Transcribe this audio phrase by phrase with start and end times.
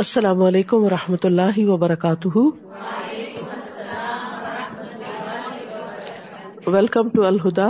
[0.00, 2.38] السلام علیکم و رحمۃ اللہ وبرکاتہ۔
[6.66, 7.66] ویلکم ٹو الہدا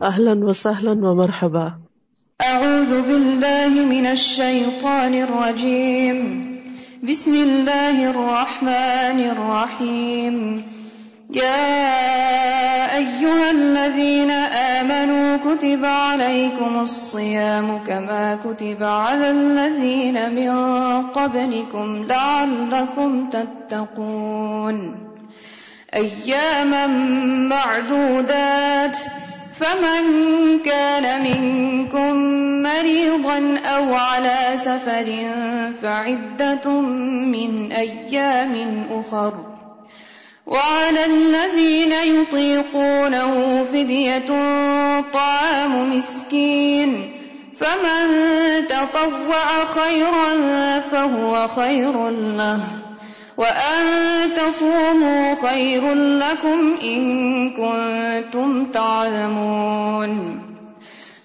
[0.00, 1.66] اہلن و سہلن و مرحبا
[2.40, 6.18] اعوذ باللہ من الشیطان الرجیم
[7.02, 10.56] بسم اللہ الرحمن الرحیم
[11.34, 20.52] يا أيها الذين آمنوا كتب عليكم الصيام كما كتب على الذين من
[21.02, 24.96] قبلكم لعلكم تتقون.
[25.94, 26.86] أياما
[27.48, 28.98] معدودات.
[29.60, 30.02] فمن
[30.64, 32.14] كان منكم
[32.62, 35.06] مريضا أو على سفر
[35.82, 39.47] فعدة من أيام أخر.
[40.48, 44.24] وعلى الذين يطيقونه فدية
[45.12, 47.12] طعام مسكين
[47.56, 48.06] فمن
[48.68, 50.30] تطوع خيرا
[50.80, 52.60] فهو خير له
[53.36, 53.84] وأن
[54.36, 60.47] تصوموا خير لكم إن كنتم تعلمون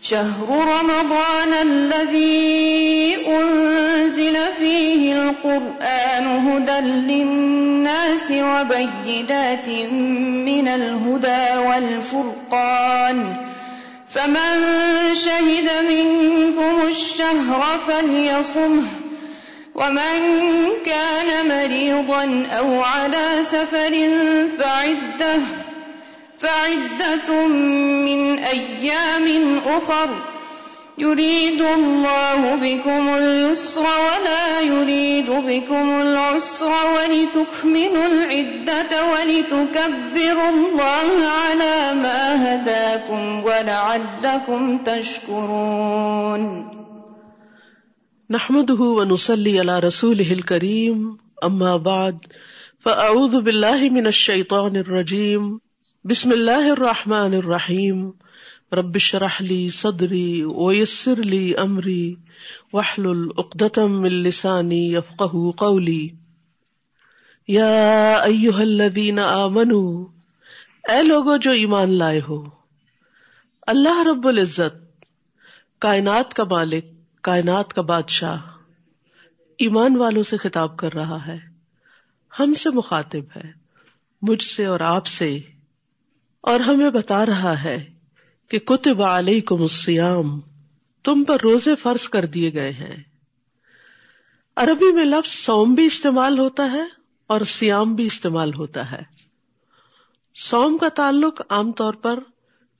[0.04, 9.70] شهر رمضان الذي أنزل فيه القرآن هدى للناس وبينات
[10.50, 13.36] من الهدى والفرقان
[14.10, 14.56] فمن
[15.16, 18.88] شهد منكم الشهر فليصمه
[19.76, 20.20] ومن
[20.86, 24.10] كان مريضا أو على سفر
[24.60, 25.63] فعده
[26.38, 27.48] فعدة
[28.06, 30.10] من أيام أخر.
[30.98, 43.44] يريد الله بكم اليسر ولا يريد بكم العسر ولتكملوا العدة ولتكبروا الله على ما هداكم
[43.44, 46.44] ولعلكم تشكرون.
[48.30, 51.18] نحمده ونصلي على رسوله الكريم.
[51.44, 52.18] أما بعد،
[52.80, 55.60] فأعوذ بالله من الشيطان الرجيم.
[56.06, 58.12] بسم اللہ الرحمن الرحیم.
[58.72, 62.16] ربش رحلی صدری ویسر لی امری.
[62.74, 66.10] وحل العقدم السانی یفقہ قولی.
[67.48, 70.06] یا ایوہ الذین آمنوا
[70.90, 72.44] اے لوگو جو ایمان لائے ہو.
[73.68, 75.06] اللہ رب العزت،
[75.80, 76.86] کائنات کا مالک،
[77.22, 78.38] کائنات کا بادشاہ،
[79.58, 81.40] ایمان والوں سے خطاب کر رہا ہے.
[82.40, 83.52] ہم سے مخاطب ہے،
[84.22, 85.40] مجھ سے اور آپ سے
[86.44, 87.86] اور ہمیں بتا رہا ہے
[88.50, 90.40] کہ کتب علیکم السیام
[91.04, 93.04] تم پر روزے فرض کر دیے گئے ہیں۔
[94.56, 96.84] عربی میں لفظ سوم بھی استعمال ہوتا ہے
[97.28, 99.02] اور سیام بھی استعمال ہوتا ہے۔
[100.36, 102.20] سوم کا تعلق عام طور پر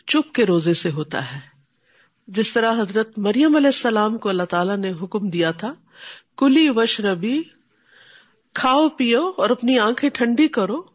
[0.08, 1.40] چپ کے روزے سے ہوتا ہے۔
[2.28, 5.74] جس طرح حضرت مریم علیہ السلام کو اللہ تعالیٰ نے حکم دیا تھا،
[6.38, 7.42] کلی وش ربی،
[8.54, 10.93] کھاؤ، پیو اور اپنی آنکھیں ٹھنڈی کرو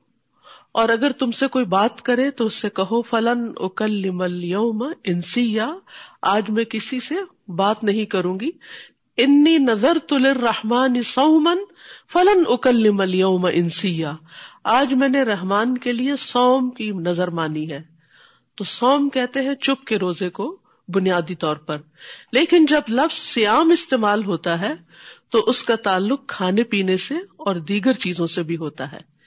[0.72, 5.52] اور اگر تم سے کوئی بات کرے تو اس سے کہو، فلن اکل یوم انسی
[5.52, 5.70] یا
[6.22, 7.14] آج میں کسی سے
[7.52, 8.50] بات نہیں کروں گی۔
[9.16, 11.58] انی نظر تل رحمان سومن
[12.12, 14.16] فلن اکل یوم انسیا
[14.64, 17.80] آج میں نے رحمان کے لیے سوم کی نظر مانی ہے۔
[18.54, 20.56] تو سوم کہتے ہیں چپ کے روزے کو
[20.88, 21.76] بنیادی طور پر۔
[22.32, 24.74] لیکن جب لفظ سیام استعمال ہوتا ہے،
[25.30, 29.17] تو اس کا تعلق کھانے پینے سے اور دیگر چیزوں سے بھی ہوتا ہے۔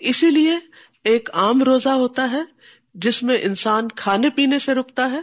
[0.00, 0.56] اسی لیے
[1.04, 2.42] ایک عام روزہ ہوتا ہے
[2.94, 5.20] جس میں انسان کھانے پینے سے رکتا ہے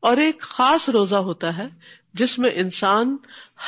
[0.00, 1.66] اور ایک خاص روزہ ہوتا ہے
[2.14, 3.16] جس میں انسان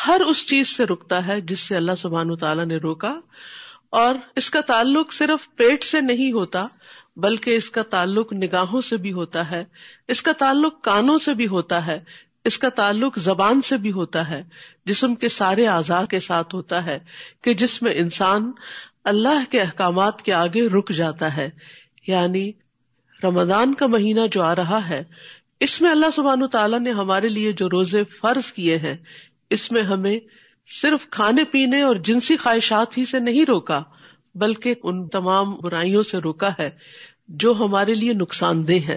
[0.07, 3.15] ہر اس چیز سے رکتا ہے جس سے اللہ سبحان تعالیٰ نے روکا
[3.91, 6.67] اور اس کا تعلق صرف پیٹ سے نہیں ہوتا
[7.17, 9.65] بلکہ اس کا تعلق نگاہوں سے بھی ہوتا ہے،
[10.09, 12.01] اس کا تعلق کانوں سے بھی ہوتا ہے،
[12.45, 14.43] اس کا تعلق زبان سے بھی ہوتا ہے،
[14.85, 16.99] جسم کے سارے آزاد کے ساتھ ہوتا ہے
[17.43, 18.51] کہ جس میں انسان
[19.05, 21.51] اللہ کے احکامات کے آگے رک جاتا ہے۔
[22.07, 22.53] یعنی
[23.25, 25.05] رمضان کا مہینہ جو آ رہا ہے،
[25.61, 28.97] اس میں اللہ سبحان تعالیٰ نے ہمارے لیے جو روزے فرض کیے ہیں،
[29.51, 30.19] اس میں ہمیں
[30.83, 33.83] صرف کھانے پینے اور جنسی خواہشات ہی سے نہیں روکا،
[34.35, 36.71] بلکہ ان تمام برائیوں سے روکا ہے
[37.29, 38.97] جو ہمارے لیے نقصان دہ ہے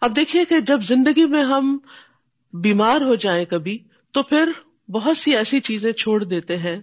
[0.00, 1.78] اب دیکھیے کہ جب زندگی میں ہم
[2.52, 3.78] بیمار ہو جائیں کبھی،
[4.12, 4.50] تو پھر
[4.90, 6.80] بہت سی ایسی چیزیں چھوڑ دیتے ہیں۔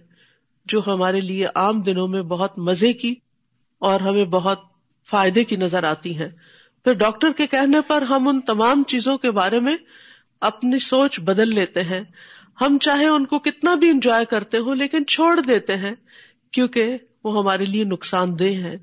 [0.64, 3.14] جو ہمارے لیے عام دنوں میں بہت مزے کی
[3.78, 4.60] اور ہمیں بہت
[5.10, 6.28] فائدے کی نظر آتی ہیں۔
[6.84, 9.76] پھر ڈاکٹر کے کہنے پر ہم ان تمام چیزوں کے بارے میں
[10.40, 12.00] اپنی سوچ بدل لیتے ہیں۔
[12.60, 15.94] ہم چاہے ان کو کتنا بھی انجوائے کرتے ہوں، لیکن چھوڑ دیتے ہیں،
[16.50, 18.76] کیونکہ وہ ہمارے لیے نقصان دہ ہیں۔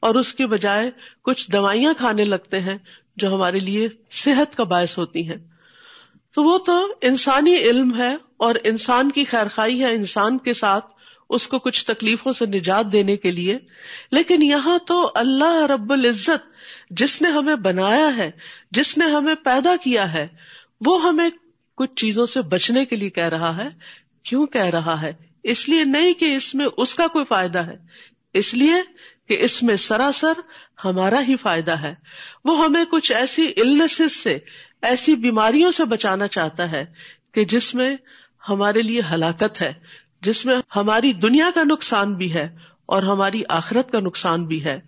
[0.00, 0.90] اور اس کے بجائے
[1.22, 2.78] کچھ دوائیاں کھانے لگتے ہیں
[3.16, 5.36] جو ہمارے لیے صحت کا باعث ہوتی ہیں۔
[6.34, 10.97] تو وہ تو انسانی علم ہے اور انسان کی خیر خائی ہے، انسان کے ساتھ
[11.30, 13.58] اس کو کچھ تکلیفوں سے نجات دینے کے لیے۔
[14.10, 16.58] لیکن یہاں تو اللہ رب العزت
[16.90, 18.30] جس نے ہمیں بنایا ہے،
[18.70, 20.26] جس نے ہمیں پیدا کیا ہے،
[20.86, 21.30] وہ ہمیں
[21.74, 23.68] کچھ چیزوں سے بچنے کے لیے کہہ رہا ہے۔
[24.22, 27.76] کیوں کہہ رہا ہے؟ اس لیے نہیں کہ اس میں اس کا کوئی فائدہ ہے۔
[28.34, 28.74] اس لیے
[29.28, 30.32] کہ اس میں سراسر
[30.84, 31.94] ہمارا ہی فائدہ ہے۔
[32.44, 34.38] وہ ہمیں کچھ ایسی النس سے،
[34.82, 36.84] ایسی بیماریوں سے بچانا چاہتا ہے
[37.34, 37.96] کہ جس میں
[38.48, 39.72] ہمارے لیے ہلاکت ہے۔
[40.22, 42.56] جس میں ہماری دنیا کا نقصان بھی ہے
[42.86, 44.80] اور ہماری آخرت کا نقصان بھی ہے۔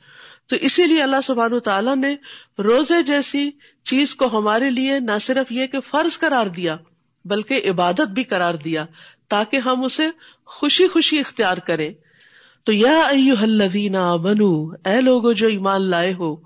[0.46, 2.16] تو اسی لیے اللہ سبحان تعالیٰ نے
[2.58, 3.50] روزے جیسی
[3.84, 6.76] چیز کو ہمارے لیے نہ صرف یہ کہ فرض قرار دیا،
[7.24, 8.84] بلکہ عبادت بھی قرار دیا
[9.28, 10.08] تاکہ ہم اسے
[10.46, 11.92] خوشی خوشی اختیار کریں۔
[12.64, 13.08] تو یا
[13.40, 16.36] الذین بنو اے لوگو جو ایمان لائے ہو،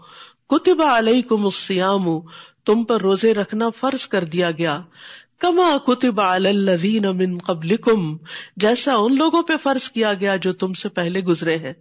[0.49, 2.21] کتب علیکم الصیام،
[2.65, 4.83] تم پر روزے رکھنا فرض کر دیا گیا۔
[5.45, 8.17] کما کتب الذین من قبلکم،
[8.57, 11.73] جیسا ان لوگوں پہ فرض کیا گیا جو تم سے پہلے گزرے ہیں۔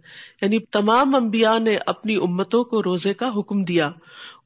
[0.42, 3.90] یعنی تمام انبیاء نے اپنی امتوں کو روزے کا حکم دیا۔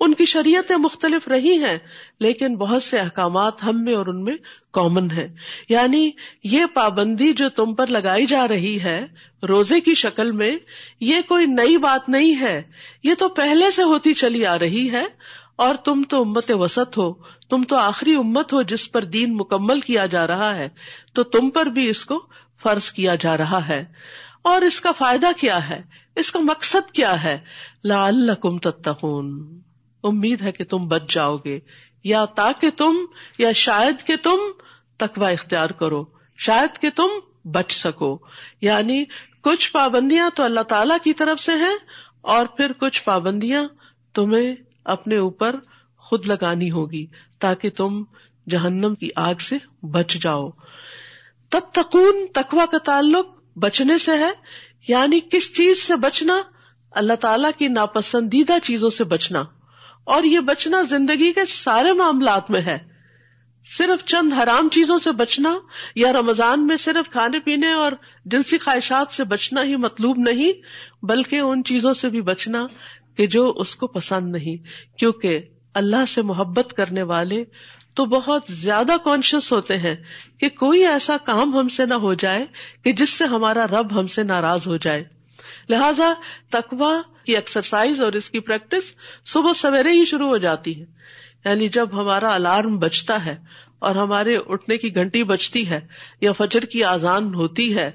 [0.00, 1.78] ان کی شریعتیں مختلف رہی ہیں،
[2.20, 4.34] لیکن بہت سے احکامات ہم میں اور ان میں
[4.72, 5.34] کامن ہے
[5.68, 6.10] یعنی
[6.44, 9.04] یہ پابندی جو تم پر لگائی جا رہی ہے،
[9.48, 10.56] روزے کی شکل میں،
[11.00, 12.62] یہ کوئی نئی بات نہیں ہے۔
[13.02, 15.04] یہ تو پہلے سے ہوتی چلی آ رہی ہے۔
[15.58, 17.12] اور تم تو امت وسط ہو،
[17.48, 20.68] تم تو آخری امت ہو جس پر دین مکمل کیا جا رہا ہے،
[21.12, 22.26] تو تم پر بھی اس کو
[22.62, 23.84] فرض کیا جا رہا ہے۔
[24.42, 25.82] اور اس کا فائدہ کیا ہے؟
[26.16, 27.38] اس کا مقصد کیا ہے؟
[27.84, 29.60] لعلکم تتقون۔
[30.02, 31.60] امید ہے کہ تم بچ جاؤ گے۔
[32.04, 32.94] یا تاکہ تم،
[33.38, 34.36] یا شاید کہ تم
[34.96, 36.04] تکوا اختیار کرو،
[36.38, 37.08] شاید کہ تم
[37.44, 38.18] بچ سکو۔
[38.60, 39.04] یعنی
[39.42, 41.76] کچھ پابندیاں تو اللہ تعالی کی طرف سے ہیں
[42.20, 43.64] اور پھر کچھ پابندیاں
[44.14, 44.54] تمہیں
[44.88, 45.56] اپنے اوپر
[45.96, 47.06] خود لگانی ہوگی
[47.38, 48.04] تاکہ تم
[48.50, 50.50] جہنم کی آگ سے بچ جاؤ۔
[51.48, 53.26] تتقون تکوا کا تعلق
[53.58, 54.30] بچنے سے ہے
[54.88, 56.42] یعنی کس چیز سے بچنا؟
[56.90, 59.42] اللہ تعالی کی ناپسندیدہ چیزوں سے بچنا۔
[60.04, 62.78] اور یہ بچنا زندگی کے سارے معاملات میں ہے۔
[63.78, 65.58] صرف چند حرام چیزوں سے بچنا
[65.94, 67.92] یا رمضان میں صرف کھانے پینے اور
[68.24, 70.52] جنسی خواہشات سے بچنا ہی مطلوب نہیں،
[71.04, 72.66] بلکہ ان چیزوں سے بھی بچنا
[73.18, 74.56] کہ جو اس کو پسند نہیں،
[74.98, 75.40] کیونکہ
[75.74, 77.44] اللہ سے محبت کرنے والے
[77.94, 79.96] تو بہت زیادہ کانشیس ہوتے ہیں
[80.40, 82.46] کہ کوئی ایسا کام ہم سے نہ ہو جائے
[82.84, 85.04] کہ جس سے ہمارا رب ہم سے ناراض ہو جائے۔
[85.68, 86.12] لہذا
[86.50, 88.94] تقوا کی ایکسرسائز اور اس کی پریکٹس
[89.26, 90.84] صبح سویرے ہی شروع ہو جاتی ہے۔
[91.44, 93.36] یعنی جب ہمارا الارم بچتا ہے
[93.78, 95.80] اور ہمارے اٹھنے کی گھنٹی بچتی ہے
[96.20, 97.90] یا فجر کی آزان ہوتی ہے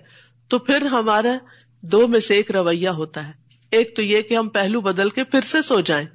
[0.48, 1.38] تو پھر ہمارا
[1.82, 3.43] دو میں سے ایک رویہ ہوتا ہے۔
[3.74, 6.06] ایک تو یہ کہ ہم پہلو بدل کے پھر سے سو جائیں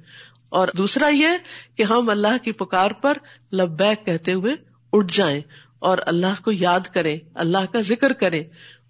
[0.49, 1.29] اور دوسرا یہ
[1.77, 3.17] کہ ہم اللہ کی پکار پر
[3.53, 4.55] لبیک کہتے ہوئے
[4.93, 5.41] اٹھ جائیں
[5.79, 8.43] اور اللہ کو یاد کریں، اللہ کا ذکر کریں،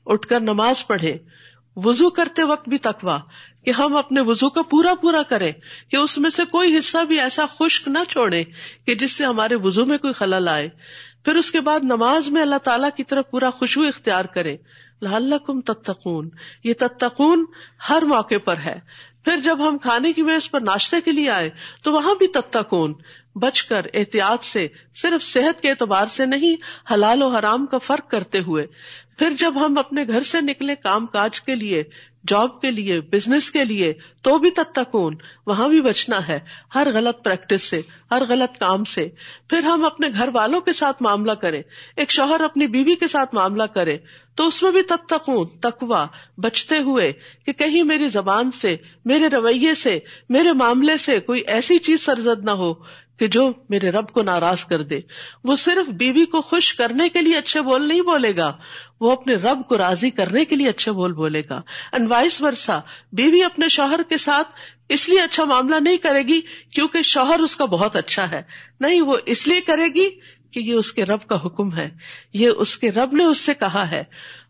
[0.05, 1.17] اٹھ کر نماز پڑھیں۔
[1.75, 3.17] وزو کرتے وقت بھی تکوا
[3.65, 5.51] کہ ہم اپنے وزو کا پورا پورا کریں،
[5.91, 8.43] کہ اس میں سے کوئی حصہ بھی ایسا خشک نہ چھوڑے
[8.85, 10.69] کہ جس سے ہمارے وزو میں کوئی خلل آئے۔
[11.25, 14.25] پھر اس کے بعد نماز میں اللہ تعالیٰ کی طرف پورا خوشبو اختیار
[15.01, 16.29] کرے لعلکم تتقون،
[16.63, 17.45] یہ تتقون
[17.89, 18.79] ہر موقع پر ہے۔
[19.25, 21.49] پھر جب ہم کھانے کی میز پر ناشتے کے لیے آئے،
[21.83, 22.93] تو وہاں بھی تتقون،
[23.35, 26.55] بچ کر احتیاط سے، صرف صحت کے اعتبار سے نہیں،
[26.93, 28.67] حلال و حرام کا فرق کرتے ہوئے۔
[29.19, 31.83] پھر جب ہم اپنے گھر سے نکلے کام کاج کے لیے،
[32.27, 35.15] جاب کے لیے بزنس کے لیے، تو بھی تب تتکون
[35.47, 36.39] وہاں بھی بچنا ہے،
[36.75, 39.07] ہر غلط پریکٹس سے، ہر غلط کام سے۔
[39.49, 41.61] پھر ہم اپنے گھر والوں کے ساتھ معاملہ کریں،
[41.95, 43.97] ایک شوہر اپنی بیوی کے ساتھ معاملہ کرے،
[44.35, 46.05] تو اس میں بھی تتکون تکوا
[46.37, 47.13] بچتے ہوئے
[47.45, 49.99] کہ کہیں میری زبان سے، میرے رویے سے،
[50.29, 52.73] میرے معاملے سے کوئی ایسی چیز سرزد نہ ہو
[53.19, 54.99] کہ جو میرے رب کو ناراض کر دے۔
[55.43, 58.57] وہ صرف بیوی کو خوش کرنے کے لیے اچھے بول نہیں بولے گا،
[59.01, 61.61] وہ اپنے رب کو راضی کرنے کے لیے اچھے بول بولے گا۔
[61.91, 62.79] اینڈ وائس ورسا
[63.11, 64.47] بیوی اپنے شوہر کے ساتھ
[64.89, 66.41] اس لیے اچھا معاملہ نہیں کرے گی
[66.73, 68.41] کیونکہ شوہر اس کا بہت اچھا ہے۔
[68.79, 70.09] نہیں، وہ اس لیے کرے گی
[70.51, 71.89] کہ یہ اس کے رب کا حکم ہے۔
[72.33, 74.03] یہ اس کے رب نے اس سے کہا ہے۔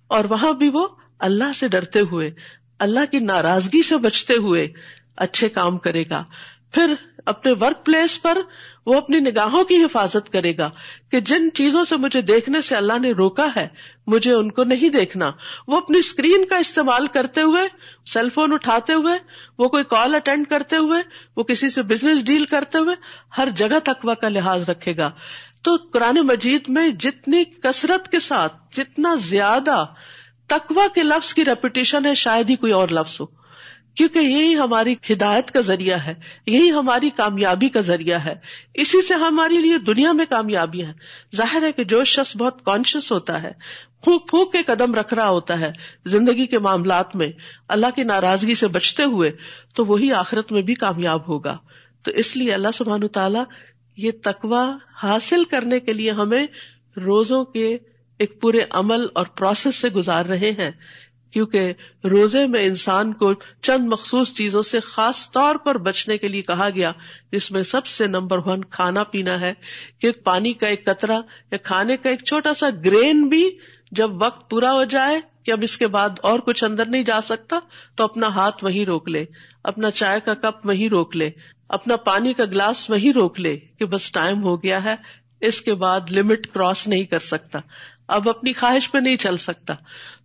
[0.08, 0.88] اور وہاں بھی وہ
[1.20, 2.32] اللہ سے ڈرتے ہوئے،
[2.80, 4.68] اللہ کی ناراضگی سے بچتے ہوئے
[5.16, 6.24] اچھے کام کرے گا۔
[6.72, 6.94] پھر
[7.30, 8.38] اپنے ورک پلیس پر
[8.86, 10.70] وہ اپنی نگاہوں کی حفاظت کرے گا
[11.12, 13.68] کہ جن چیزوں سے مجھے دیکھنے سے اللہ نے روکا ہے،
[14.08, 15.32] مجھے ان کو نہیں دیکھنا۔
[15.68, 17.68] وہ اپنی اسکرین کا استعمال کرتے ہوئے
[18.06, 19.18] سیل فون اٹھاتے ہوئے،
[19.58, 21.02] وہ کوئی کال اٹینڈ کرتے ہوئے،
[21.38, 22.96] وہ کسی سے بزنس ڈیل کرتے ہوئے
[23.38, 25.10] ہر جگہ تقوا کا لحاظ رکھے گا۔
[25.62, 29.86] تو قرآن مجید میں جتنی کثرت کے ساتھ، جتنا زیادہ
[30.48, 33.39] تقوا کے لفظ کی ریپوٹیشن ہے، شاید ہی کوئی اور لفظ ہو۔
[33.96, 36.14] کیونکہ یہی ہماری ہدایت کا ذریعہ ہے،
[36.48, 38.36] یہی ہماری کامیابی کا ذریعہ ہے۔
[38.74, 40.92] اسی سے ہمارے لیے دنیا میں کامیابی ہے۔
[41.36, 43.52] ظاہر ہے کہ جو شخص بہت کانشیس ہوتا ہے،
[44.04, 45.72] پھونک پھونک کے قدم رکھ رہا ہوتا ہے
[46.06, 47.28] زندگی کے معاملات میں،
[47.68, 49.30] اللہ کی ناراضگی سے بچتے ہوئے،
[49.74, 51.58] تو وہی آخرت میں بھی کامیاب ہوگا۔
[52.04, 53.44] تو اس لیے اللہ سبحان تعالیٰ
[53.98, 56.48] یہ تقوا حاصل کرنے کے لیے ہمیں
[56.98, 57.78] روزوں کے
[58.18, 60.72] ایک پورے عمل اور پروسیس سے گزار رہے ہیں۔
[61.32, 66.42] کیونکہ روزے میں انسان کو چند مخصوص چیزوں سے خاص طور پر بچنے کے لیے
[66.42, 66.92] کہا گیا،
[67.32, 69.54] جس میں سب سے نمبر ون کھانا پینا ہے،
[70.00, 71.22] کہ پانی کا ایک قطرہ
[71.52, 73.50] یا کھانے کا ایک چھوٹا سا گرین بھی
[73.92, 77.22] جب وقت پورا ہو جائے، کہ اب اس کے بعد اور کچھ اندر نہیں جا
[77.22, 77.60] سکتا،
[77.96, 79.26] تو اپنا ہاتھ وہیں روک لے،
[79.64, 81.30] اپنا چائے کا کپ وہیں روک لے،
[81.70, 84.96] اپنا پانی کا گلاس وہیں روک لے، کہ بس ٹائم ہو گیا ہے،
[85.42, 87.60] اس کے بعد لمٹ کراس نہیں کر سکتا۔
[88.10, 89.74] اب اپنی خواہش پہ نہیں چل سکتا۔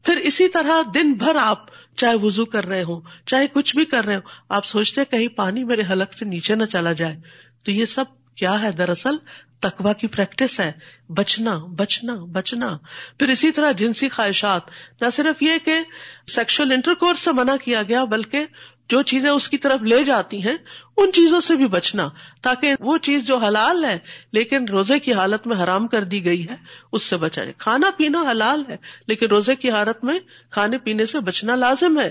[0.02, 4.04] پھر اسی طرح دن بھر آپ چاہے وزو کر رہے ہوں، چاہے کچھ بھی کر
[4.04, 7.16] رہے ہوں، آپ سوچتے کہیں پانی میرے حلق سے نیچے نہ چلا جائے۔
[7.64, 9.16] تو یہ سب کیا ہے؟ دراصل
[9.60, 10.72] تکوا کی پریکٹس ہے۔
[11.08, 12.78] بچنا بچنا بچنا۔
[13.18, 14.62] پھر اسی طرح جنسی خواہشات۔
[15.00, 15.78] نہ صرف یہ کہ
[16.26, 18.46] سیکشل انٹر کورس سے منع کیا گیا، بلکہ
[18.88, 20.56] جو چیزیں اس کی طرف لے جاتی ہیں،
[20.96, 22.08] ان چیزوں سے بھی بچنا،
[22.42, 23.98] تاکہ وہ چیز جو حلال ہے،
[24.32, 26.54] لیکن روزے کی حالت میں حرام کر دی گئی ہے،
[26.92, 28.76] اس سے بچا جائے۔ کھانا پینا حلال ہے،
[29.06, 30.18] لیکن روزے کی حالت میں
[30.50, 32.10] کھانے پینے سے بچنا لازم ہے۔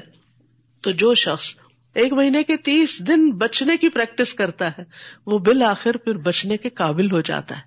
[0.82, 1.56] تو جو شخص
[1.94, 4.84] ایک مہینے کے تیس دن بچنے کی پریکٹس کرتا ہے،
[5.26, 7.62] وہ بالآخر پھر بچنے کے قابل ہو جاتا ہے۔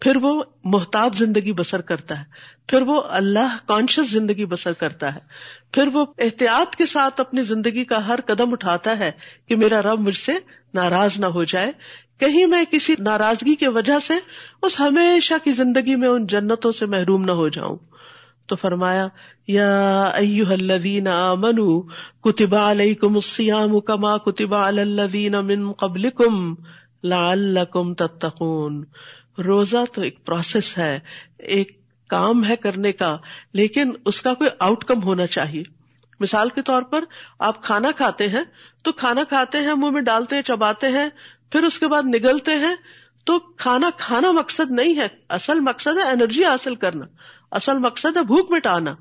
[0.00, 2.24] پھر وہ محتاط زندگی بسر کرتا ہے،
[2.68, 5.20] پھر وہ اللہ کانشیس زندگی بسر کرتا ہے،
[5.72, 9.10] پھر وہ احتیاط کے ساتھ اپنی زندگی کا ہر قدم اٹھاتا ہے
[9.48, 10.32] کہ میرا رب مجھ سے
[10.74, 11.72] ناراض نہ ہو جائے۔
[12.18, 14.14] کہیں میں کسی ناراضگی کی وجہ سے
[14.62, 17.76] اس ہمیشہ کی زندگی میں ان جنتوں سے محروم نہ ہو جاؤں۔
[18.46, 19.08] تو فرمایا،
[19.48, 20.04] یا
[20.50, 21.82] الذین آمنوا
[22.20, 26.54] کتب علیکم الصیام کما کتب علی الذین من قبلکم
[27.04, 28.84] لعلکم تتقون۔
[29.40, 31.00] روزہ تو ایک پروسیس ہے،
[31.38, 33.16] ایک کام ہے کرنے کا،
[33.52, 35.62] لیکن اس کا کوئی آؤٹ کم ہونا چاہیے۔
[36.20, 37.04] مثال کے طور پر
[37.38, 38.42] آپ کھانا کھاتے ہیں،
[38.82, 41.08] تو کھانا کھاتے ہیں، منہ میں ڈالتے ہیں، چباتے ہیں،
[41.52, 42.74] پھر اس کے بعد نگلتے ہیں،
[43.24, 47.06] تو کھانا کھانا مقصد نہیں ہے۔ اصل مقصد ہے انرجی حاصل کرنا،
[47.50, 48.94] اصل مقصد ہے بھوک مٹانا۔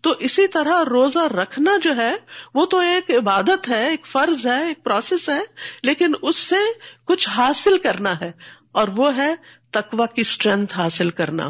[0.00, 2.16] تو اسی طرح روزہ رکھنا جو ہے،
[2.54, 5.40] وہ تو ایک عبادت ہے، ایک فرض ہے، ایک پروسیس ہے،
[5.82, 6.56] لیکن اس سے
[7.04, 8.32] کچھ حاصل کرنا ہے۔
[8.72, 9.34] اور وہ ہے
[9.76, 11.48] تکوا کی اسٹرینتھ حاصل کرنا،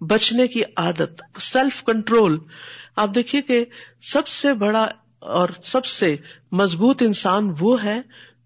[0.00, 2.38] بچنے کی عادت سیلف کنٹرول
[2.96, 3.64] آپ دیکھیے کہ
[4.02, 4.86] سب سے بڑا
[5.18, 6.16] اور سب سے
[6.52, 8.00] مضبوط انسان وہ ہے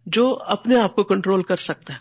[0.06, 1.98] جو اپنے آپ کو کنٹرول کر سکتا ہے۔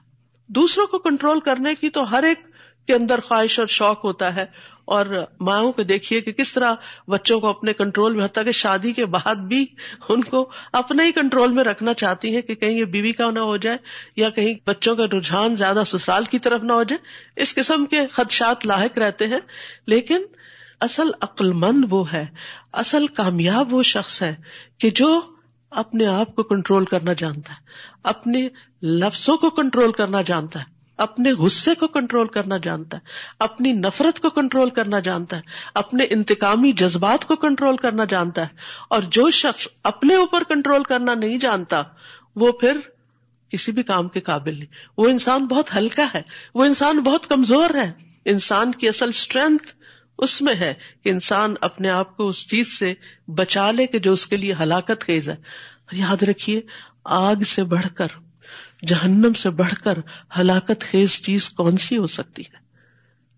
[0.49, 2.39] دوسروں کو کنٹرول کرنے کی تو ہر ایک
[2.87, 4.45] کے اندر خواہش اور شوق ہوتا ہے
[4.85, 5.05] اور
[5.39, 6.73] ماؤں کو دیکھیے کہ کس طرح
[7.07, 9.65] بچوں کو اپنے کنٹرول میں، حتیٰ کہ شادی کے بعد بھی
[10.09, 13.39] ان کو اپنے ہی کنٹرول میں رکھنا چاہتی ہیں کہ کہیں یہ بیوی کا نہ
[13.39, 13.77] ہو جائے
[14.15, 17.05] یا کہیں بچوں کا رجحان زیادہ سسرال کی طرف نہ ہو جائے۔
[17.41, 19.39] اس قسم کے خدشات لاحق رہتے ہیں۔
[19.87, 20.21] لیکن
[20.79, 22.25] اصل عقل مند وہ ہے،
[22.73, 24.35] اصل کامیاب وہ شخص ہے
[24.77, 25.21] کہ جو
[25.69, 27.59] اپنے آپ کو کنٹرول کرنا جانتا ہے،
[28.03, 28.47] اپنے
[28.81, 33.01] لفظوں کو کنٹرول کرنا جانتا ہے۔ اپنے غصے کو کنٹرول کرنا جانتا ہے،
[33.39, 35.41] اپنی نفرت کو کنٹرول کرنا جانتا ہے،
[35.75, 38.47] اپنے انتقامی جذبات کو کنٹرول کرنا جانتا ہے۔
[38.89, 41.77] اور جو شخص اپنے اوپر کنٹرول کرنا نہیں جانتا،
[42.35, 42.77] وہ پھر
[43.49, 46.21] کسی بھی کام کے قابل نہیں۔ وہ انسان بہت ہلکا ہے،
[46.55, 47.91] وہ انسان بہت کمزور ہے۔
[48.25, 49.67] انسان کی اصل اسٹرینتھ
[50.17, 52.93] اس میں ہے کہ انسان اپنے آپ کو اس چیز سے
[53.27, 55.35] بچا لے کہ جو اس کے لیے ہلاکت خیز ہے۔
[55.91, 56.61] یاد رکھیے،
[57.05, 58.07] آگ سے بڑھ کر
[58.87, 59.97] جہنم سے بڑھ کر
[60.39, 62.61] ہلاکت خیز چیز کون سی ہو سکتی ہے؟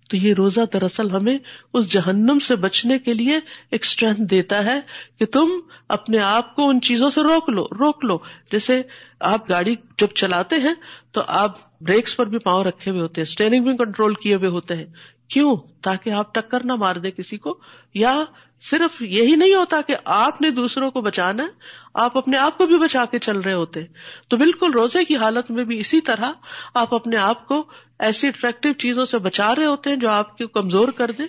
[0.09, 1.38] تو یہ روزہ دراصل ہمیں
[1.73, 4.79] اس جہنم سے بچنے کے لیے ایک اسٹرینتھ دیتا ہے
[5.19, 5.50] کہ تم
[5.89, 8.17] اپنے آپ کو ان چیزوں سے روک لو روک لو۔
[8.51, 8.81] جیسے
[9.19, 10.73] آپ گاڑی جب چلاتے ہیں
[11.12, 14.50] تو آپ بریکس پر بھی پاؤں رکھے ہوئے ہوتے ہیں اسٹیئرنگ بھی کنٹرول کیے ہوئے
[14.50, 14.85] ہوتے ہیں۔
[15.27, 17.59] کیوں؟ تاکہ آپ ٹکر نہ مار دے کسی کو،
[17.93, 18.23] یا
[18.70, 21.48] صرف یہی نہیں ہوتا کہ آپ نے دوسروں کو بچانا ہے،
[21.93, 23.79] آپ اپنے آپ کو بھی بچا کے چل رہے ہوتے۔
[24.27, 26.32] تو بالکل روزے کی حالت میں بھی اسی طرح
[26.74, 30.48] آپ اپنے آپ کو ایسی اٹریکٹو چیزوں سے بچا رہے ہوتے ہیں جو آپ کو
[30.48, 31.25] کمزور کر دیں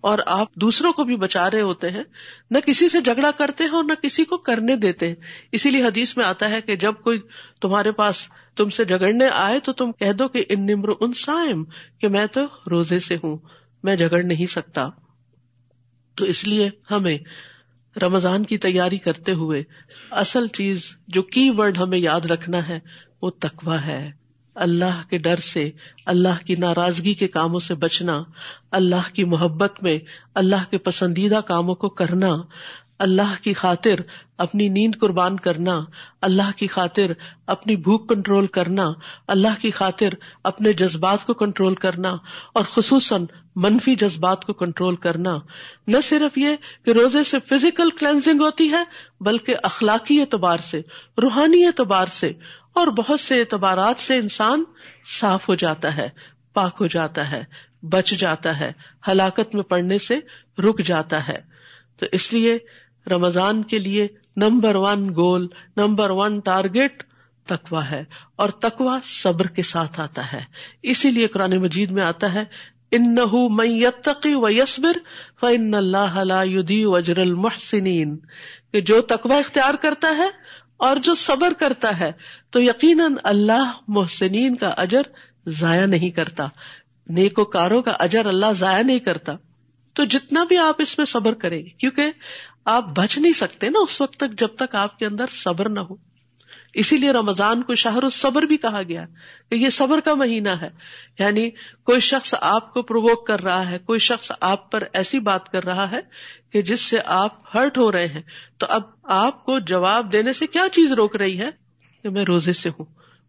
[0.00, 2.04] اور آپ دوسروں کو بھی بچا رہے ہوتے ہیں۔
[2.50, 5.14] نہ کسی سے جھگڑا کرتے ہیں اور نہ کسی کو کرنے دیتے ہیں۔
[5.52, 7.20] اسی لیے حدیث میں آتا ہے کہ جب کوئی
[7.60, 11.64] تمہارے پاس تم سے جگڑنے آئے تو تم کہہ دو کہ ان نمر ان سائم
[12.00, 12.40] کہ میں تو
[12.70, 13.36] روزے سے ہوں،
[13.82, 14.88] میں جگڑ نہیں سکتا۔
[16.18, 17.18] تو اس لیے ہمیں
[18.02, 19.62] رمضان کی تیاری کرتے ہوئے
[20.10, 22.78] اصل چیز جو کی ورڈ ہمیں یاد رکھنا ہے
[23.22, 24.10] وہ تکوا ہے۔
[24.54, 25.70] اللہ کے ڈر سے،
[26.06, 28.12] اللہ کی ناراضگی کے کاموں سے بچنا،
[28.70, 29.98] اللہ کی محبت میں،
[30.34, 32.34] اللہ کے پسندیدہ کاموں کو کرنا
[32.98, 33.94] اللہ کی خاطر
[34.38, 35.80] اپنی نیند قربان کرنا،
[36.20, 37.12] اللہ کی خاطر
[37.46, 38.86] اپنی بھوک کنٹرول کرنا،
[39.28, 40.08] اللہ کی خاطر
[40.44, 42.16] اپنے جذبات کو کنٹرول کرنا
[42.54, 43.24] اور خصوصاً
[43.56, 45.36] منفی جذبات کو کنٹرول کرنا۔
[45.86, 48.84] نہ صرف یہ کہ روزے سے فزیکل کلینزنگ ہوتی ہے،
[49.20, 50.80] بلکہ اخلاقی اعتبار سے،
[51.22, 52.32] روحانی اعتبار سے
[52.72, 54.64] اور بہت سے اعتبارات سے انسان
[55.20, 56.08] صاف ہو جاتا ہے،
[56.52, 57.44] پاک ہو جاتا ہے،
[57.82, 58.72] بچ جاتا ہے،
[59.08, 60.18] ہلاکت میں پڑنے سے
[60.58, 61.58] رک جاتا ہے۔
[61.96, 62.58] تو اس لیے
[63.08, 67.02] رمضان کے لیے number one goal, number one target
[67.46, 68.04] تکوا ہے
[68.36, 70.40] اور تکوا صبر کے ساتھ آتا ہے۔
[70.82, 72.44] اسی لیے قرآن مجید میں آتا ہے
[72.90, 73.34] ان نہ
[74.24, 74.92] و یسبر
[75.40, 78.16] فن اللہ وجر المحسنین۔
[78.72, 80.28] کہ جو تکوا اختیار کرتا ہے
[80.76, 82.12] اور جو صبر کرتا ہے،
[82.50, 85.02] تو یقیناً اللہ محسنین کا اجر
[85.46, 86.48] ضائع نہیں کرتا۔
[87.08, 89.32] نیک و کاروں کا اجر اللہ ضائع نہیں کرتا۔
[89.92, 92.10] تو جتنا بھی آپ اس میں صبر کریں گے، کیونکہ
[92.68, 95.80] آپ بچ نہیں سکتے نا اس وقت تک جب تک آپ کے اندر صبر نہ
[95.80, 95.94] ہو۔
[96.74, 99.06] اسی لیے رمضان کو شہر الصبر بھی کہا گیا
[99.50, 100.68] کہ یہ صبر کا مہینہ ہے۔
[101.18, 101.50] یعنی
[101.84, 105.64] کوئی شخص آپ کو پرووک کر رہا ہے، کوئی شخص آپ پر ایسی بات کر
[105.64, 106.00] رہا ہے
[106.52, 108.22] کہ جس سے آپ ہرٹ ہو رہے ہیں۔
[108.58, 111.50] تو اب آپ کو جواب دینے سے کیا چیز روک رہی ہے؟
[112.02, 112.84] کہ میں روزے سے ہوں،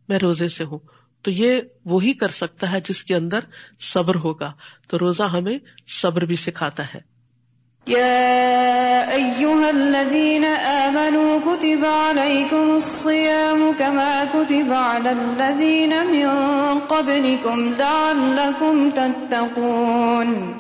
[0.10, 0.80] میں روزے سے ہوں۔
[1.22, 3.40] تو یہ وہی کر سکتا ہے جس کے اندر
[3.80, 4.54] صبر ہوگا۔
[4.88, 7.19] تو روزہ ہمیں صبر بھی سکھاتا ہے۔
[9.66, 20.52] الذين آمنوا كتب عليكم الصيام كما كتب على الذين من قبلكم لعلكم تتقون.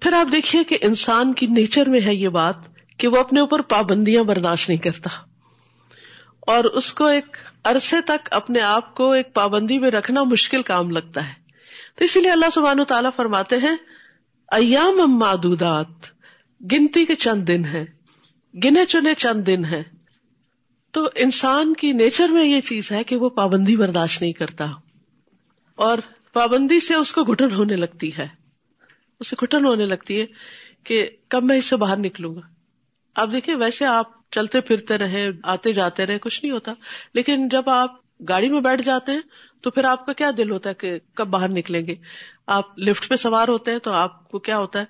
[0.00, 2.54] پھر آپ دیکھیے کہ انسان کی نیچر میں ہے یہ بات
[2.96, 5.08] کہ وہ اپنے اوپر پابندیاں برداشت نہیں کرتا
[6.40, 10.90] اور اس کو ایک عرصے تک اپنے آپ کو ایک پابندی میں رکھنا مشکل کام
[10.90, 11.32] لگتا ہے۔
[11.94, 13.76] تو اسی لیے اللہ سبحانہ تعالیٰ فرماتے ہیں
[14.50, 15.86] ایام معدودات،
[16.72, 17.84] گنتی کے چند دن ہیں،
[18.64, 19.82] گنے چنے چند دن ہیں۔
[20.90, 24.64] تو انسان کی نیچر میں یہ چیز ہے کہ وہ پابندی برداشت نہیں کرتا۔
[25.74, 25.98] اور
[26.32, 28.28] پابندی سے اس کو گٹن ہونے لگتی ہے۔
[29.20, 30.26] اسے گٹن ہونے لگتی ہے
[30.84, 32.40] کہ کب میں اس سے باہر نکلوں گا۔
[33.14, 36.72] آپ دیکھیں، ویسے آپ چلتے پھرتے رہے آتے جاتے رہے کچھ نہیں ہوتا۔
[37.14, 39.20] لیکن جب آپ گاڑی میں بیٹھ جاتے ہیں
[39.62, 41.94] تو پھر آپ کا کیا دل ہوتا ہے کہ کب باہر نکلیں گے؟
[42.46, 44.84] آپ لفٹ پہ سوار ہوتے ہیں تو آپ کو کیا ہوتا ہے؟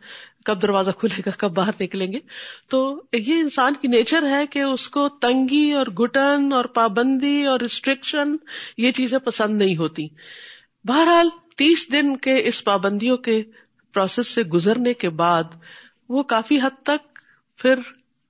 [0.44, 2.18] کب دروازہ کھلے گا، کب باہر نکلیں گے؟
[2.70, 7.60] تو یہ انسان کی نیچر ہے کہ اس کو تنگی اور گٹن اور پابندی اور
[7.60, 8.36] ریسٹرکشن
[8.76, 10.08] یہ چیزیں پسند نہیں ہوتی۔
[10.84, 13.42] بہرحال تیس دن کے اس پابندیوں کے
[13.92, 15.44] پروسیس سے گزرنے کے بعد
[16.08, 17.18] وہ کافی حد تک
[17.58, 17.74] پھر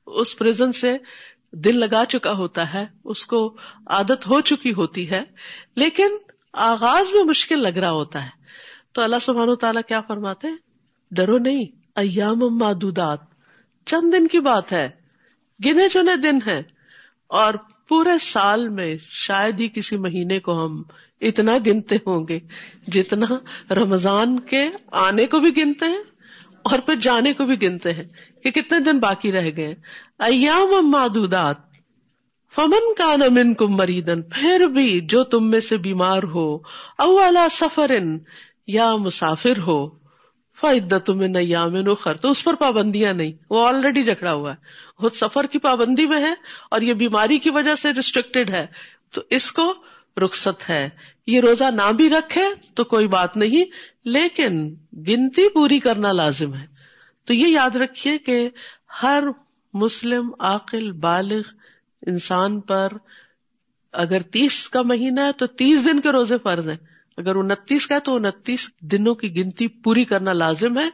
[0.06, 0.96] اس پرزن سے
[1.52, 3.56] دل لگا چکا ہوتا ہے، اس کو
[3.86, 5.22] عادت ہو چکی ہوتی ہے،
[5.76, 6.08] لیکن
[6.52, 8.30] آغاز میں مشکل لگ رہا ہوتا ہے۔
[8.92, 10.48] تو اللہ سبحانہ تعالیٰ کیا فرماتے
[11.10, 11.64] ڈرو نہیں،
[11.96, 13.18] ایام معدودات۔
[13.86, 14.90] چند دن کی بات ہے،
[15.64, 16.62] گنے چنے دن ہے
[17.26, 17.54] اور
[17.88, 20.82] پورے سال میں شاید ہی کسی مہینے کو ہم
[21.20, 22.40] اتنا گنتے ہوں گے
[22.86, 23.26] جتنا
[23.74, 26.02] رمضان کے آنے کو بھی گنتے ہیں
[26.62, 28.04] اور پھر جانے کو بھی گنتے ہیں
[28.42, 29.74] کہ کتنے دن باقی رہ گئے
[30.18, 31.56] ایام معدودات۔
[32.54, 36.58] فمن کا نمن کم مریدن پھر بھی جو تم میں سے بیمار ہو
[36.98, 37.90] اولا سفر
[38.66, 39.88] یا مسافر ہو،
[40.60, 44.56] فعدت میں نیام نخر تو اس پر پابندیاں نہیں، وہ آلریڈی جکڑا ہوا ہے۔
[44.96, 46.34] خود سفر کی پابندی میں ہے
[46.70, 48.66] اور یہ بیماری کی وجہ سے ریسٹرکٹیڈ ہے۔
[49.14, 49.74] تو اس کو
[50.24, 50.88] رخصت ہے۔
[51.26, 53.64] یہ روزہ نہ بھی رکھے تو کوئی بات نہیں،
[54.04, 56.66] لیکن گنتی پوری کرنا لازم ہے۔
[57.24, 58.48] تو یہ یاد رکھیے کہ
[59.02, 59.24] ہر
[59.74, 61.40] مسلم، عاقل، بالغ،
[62.06, 62.88] انسان پر
[63.92, 66.76] اگر تیس کا مہینہ ہے تو تیس دن کے روزے فرض ہیں۔
[67.16, 70.88] اگر انتیس کا ہے تو انتیس دنوں کی گنتی پوری کرنا لازم ہے۔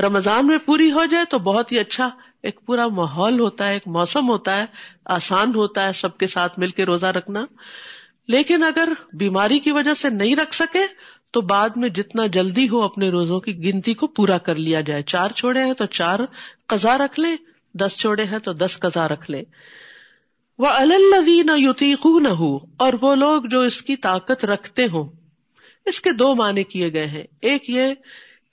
[0.00, 2.10] رمضان میں پوری ہو جائے تو بہت ہی اچھا
[2.42, 4.64] ایک پورا ماحول ہوتا ہے، ایک موسم ہوتا ہے،
[5.04, 7.44] آسان ہوتا ہے سب کے ساتھ مل کے روزہ رکھنا۔
[8.28, 10.86] لیکن اگر بیماری کی وجہ سے نہیں رکھ سکے
[11.32, 15.02] تو بعد میں جتنا جلدی ہو اپنے روزوں کی گنتی کو پورا کر لیا جائے۔
[15.02, 16.18] چار چھوڑے ہیں تو چار
[16.66, 17.28] قزا رکھ لے
[17.74, 19.42] دس چھوڑے ہیں تو دس قزا رکھ لے۔
[20.58, 25.08] وہ الدین یوتی نہ ہو اور وہ لوگ جو اس کی طاقت رکھتے ہوں۔
[25.86, 27.94] اس کے دو معنی کیے گئے ہیں۔ ایک یہ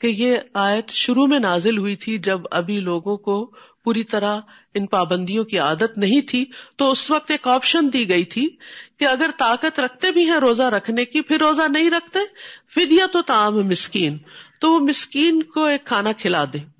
[0.01, 3.51] کہ یہ آیت شروع میں نازل ہوئی تھی جب ابھی لوگوں کو
[3.83, 4.39] پوری طرح
[4.73, 8.49] ان پابندیوں کی عادت نہیں تھی، تو اس وقت ایک آپشن دی گئی تھی
[8.99, 12.19] کہ اگر طاقت رکھتے بھی ہیں روزہ رکھنے کی، پھر روزہ نہیں رکھتے
[12.75, 14.17] فدیا تو تام مسکین۔
[14.59, 16.74] تو وہ مسکین کو ایک کھانا کھلا دے۔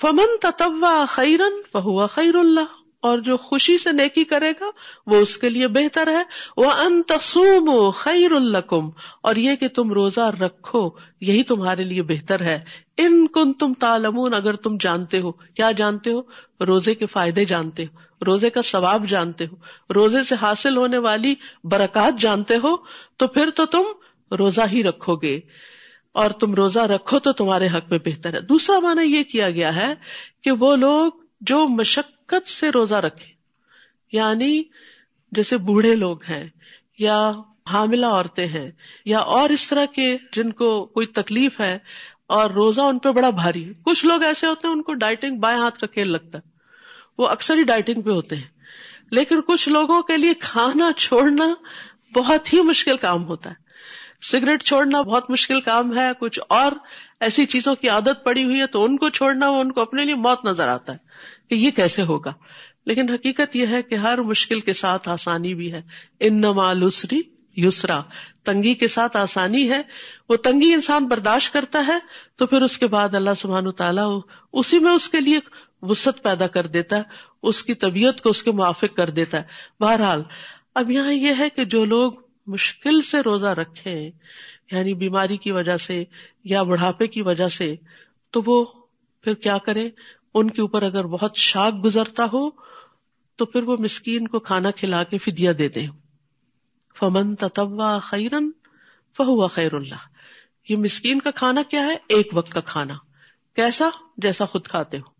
[0.00, 4.66] فمن تتوا خیرن فہوا خیر اللہ، اور جو خوشی سے نیکی کرے گا،
[5.06, 6.22] وہ اس کے لیے بہتر ہے۔
[6.56, 8.88] وہ ان تسوم خیر القم
[9.22, 12.64] اور یہ کہ تم روزہ رکھو، یہی تمہارے لیے بہتر ہے۔
[12.96, 16.20] ان کن تم تالمون اگر تم جانتے ہو۔ کیا جانتے ہو؟
[16.66, 19.56] روزے کے فائدے جانتے ہو، روزے کا ثواب جانتے ہو۔
[19.94, 21.34] روزے سے حاصل ہونے والی
[21.64, 22.76] برکات جانتے ہو،
[23.16, 23.82] تو پھر تو تم
[24.34, 25.40] روزہ ہی رکھو گے۔
[26.18, 29.76] اور تم روزہ رکھو تو تمہارے حق میں بہتر ہے۔ دوسرا معنی یہ کیا گیا
[29.76, 29.94] ہے
[30.42, 33.26] کہ وہ لوگ جو مشقت سے روزہ رکھے
[34.12, 34.62] یعنی
[35.32, 36.48] جیسے بوڑھے لوگ ہیں
[36.98, 37.32] یا
[37.70, 38.70] حاملہ عورتیں ہیں
[39.04, 41.78] یا اور اس طرح کے جن کو کوئی تکلیف ہے
[42.26, 45.38] اور روزہ ان پہ بڑا بھاری ہے۔ کچھ لوگ ایسے ہوتے ہیں، ان کو ڈائٹنگ
[45.38, 46.50] بائیں ہاتھ کا کھیل لگتا ہے۔
[47.18, 48.48] وہ اکثر ہی ڈائٹنگ پہ ہوتے ہیں۔
[49.10, 51.48] لیکن کچھ لوگوں کے لیے کھانا چھوڑنا
[52.14, 53.67] بہت ہی مشکل کام ہوتا ہے۔
[54.22, 56.72] سگریٹ چھوڑنا بہت مشکل کام ہے، کچھ اور
[57.20, 60.04] ایسی چیزوں کی عادت پڑی ہوئی ہے تو ان کو چھوڑنا وہ ان کو اپنے
[60.04, 60.98] لیے موت نظر آتا ہے
[61.50, 62.32] کہ یہ کیسے ہوگا۔
[62.86, 65.82] لیکن حقیقت یہ ہے کہ ہر مشکل کے ساتھ آسانی بھی ہے۔
[66.20, 67.20] ان نمالسری
[67.56, 68.02] یسرا۔
[68.44, 69.82] تنگی کے ساتھ آسانی ہے۔
[70.28, 71.98] وہ تنگی انسان برداشت کرتا ہے
[72.36, 74.20] تو پھر اس کے بعد اللہ سبحان تعالیٰ
[74.52, 75.38] اسی میں اس کے لیے
[75.82, 77.02] وسط پیدا کر دیتا ہے،
[77.42, 79.42] اس کی طبیعت کو اس کے موافق کر دیتا ہے۔
[79.80, 80.22] بہرحال،
[80.74, 82.12] اب یہاں یہ ہے کہ جو لوگ
[82.48, 84.10] مشکل سے روزہ رکھے
[84.70, 86.04] یعنی بیماری کی وجہ سے
[86.44, 87.76] یا بڑھاپے کی وجہ سے،
[88.30, 88.64] تو وہ
[89.20, 89.88] پھر کیا کرے؟
[90.34, 92.50] ان کے اوپر اگر بہت شاک گزرتا ہو،
[93.36, 95.86] تو پھر وہ مسکین کو کھانا کھلا کے فدیا دے دیں
[96.98, 98.50] فمن تتوا خیرن
[99.16, 99.94] فہو خیر اللہ
[100.68, 102.94] یہ مسکین کا کھانا کیا ہے؟ ایک وقت کا کھانا۔
[103.56, 105.10] کیسا؟ جیسا خود کھاتے ہو۔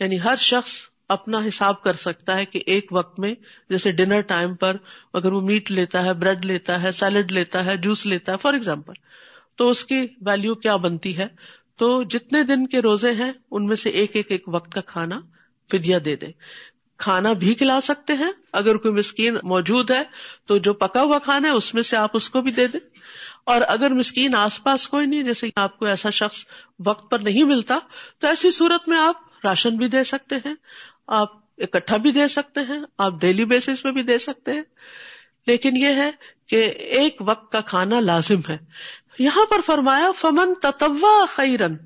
[0.00, 0.72] یعنی ہر شخص
[1.10, 3.34] اپنا حساب کر سکتا ہے کہ ایک وقت میں
[3.70, 4.76] جیسے ڈنر ٹائم پر
[5.14, 8.52] اگر وہ میٹ لیتا ہے، بریڈ لیتا ہے، سیلڈ لیتا ہے، جوس لیتا ہے، فار
[8.52, 8.92] ایگزامپل،
[9.56, 11.26] تو اس کی ویلو کیا بنتی ہے؟
[11.76, 15.20] تو جتنے دن کے روزے ہیں، ان میں سے ایک ایک ایک وقت کا کھانا
[15.72, 16.26] فدیا دے دے
[16.96, 20.02] کھانا بھی کھلا سکتے ہیں، اگر کوئی مسکین موجود ہے،
[20.46, 22.80] تو جو پکا ہوا کھانا ہے، اس میں سے آپ اس کو بھی دے دیں۔
[23.44, 26.44] اور اگر مسکین آس پاس کوئی نہیں، جیسے آپ کو ایسا شخص
[26.86, 27.78] وقت پر نہیں ملتا،
[28.18, 30.54] تو ایسی صورت میں آپ راشن بھی دے سکتے ہیں۔
[31.10, 34.62] آپ اکٹھا بھی دے سکتے ہیں، آپ ڈیلی بیسس پہ بھی دے سکتے ہیں۔
[35.46, 36.10] لیکن یہ ہے
[36.46, 38.58] کہ ایک وقت کا کھانا لازم ہے۔
[39.18, 41.76] یہاں پر فرمایا، فمن تتوا خیرن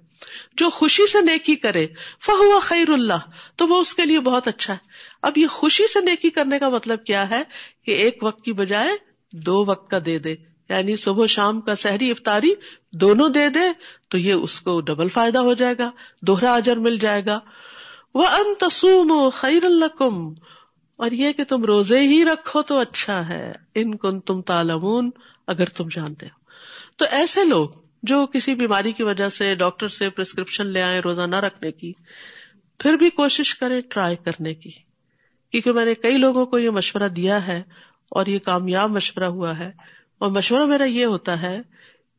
[0.52, 1.86] جو خوشی سے نیکی کرے
[2.20, 3.18] فہو خیر اللہ
[3.56, 4.78] تو وہ اس کے لیے بہت اچھا ہے۔
[5.22, 7.42] اب یہ خوشی سے نیکی کرنے کا مطلب کیا ہے
[7.84, 8.90] کہ ایک وقت کی بجائے
[9.32, 10.34] دو وقت کا دے دے۔
[10.68, 12.52] یعنی صبح شام کا سحری افطاری
[12.92, 13.72] دونوں دے دے،
[14.08, 15.90] تو یہ اس کو ڈبل فائدہ ہو جائے گا،
[16.22, 17.38] دوہرا اجر مل جائے گا۔
[18.14, 20.28] وہ ان تسوم خیر القم
[20.96, 25.10] اور یہ کہ تم روزے ہی رکھو تو اچھا ہے۔ ان کن تم تالمون
[25.46, 26.44] اگر تم جانتے ہو۔
[26.96, 27.68] تو ایسے لوگ
[28.02, 31.92] جو کسی بیماری کی وجہ سے ڈاکٹر سے پرسکرپشن لے آئے روزہ نہ رکھنے کی،
[32.78, 34.70] پھر بھی کوشش کرے ٹرائی کرنے کی۔
[35.50, 37.62] کیونکہ میں نے کئی لوگوں کو یہ مشورہ دیا ہے
[38.08, 39.70] اور یہ کامیاب مشورہ ہوا ہے۔
[40.18, 41.60] اور مشورہ میرا یہ ہوتا ہے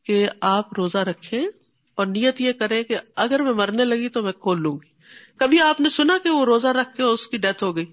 [0.04, 1.46] کہ آپ روزہ رکھیں
[1.94, 4.95] اور نیت یہ کریں کہ اگر میں مرنے لگی تو میں کھول لوں گی۔
[5.36, 7.86] کبھی آپ نے سنا کہ وہ روزہ رکھ کے اس کی ڈیتھ ہو گئی؟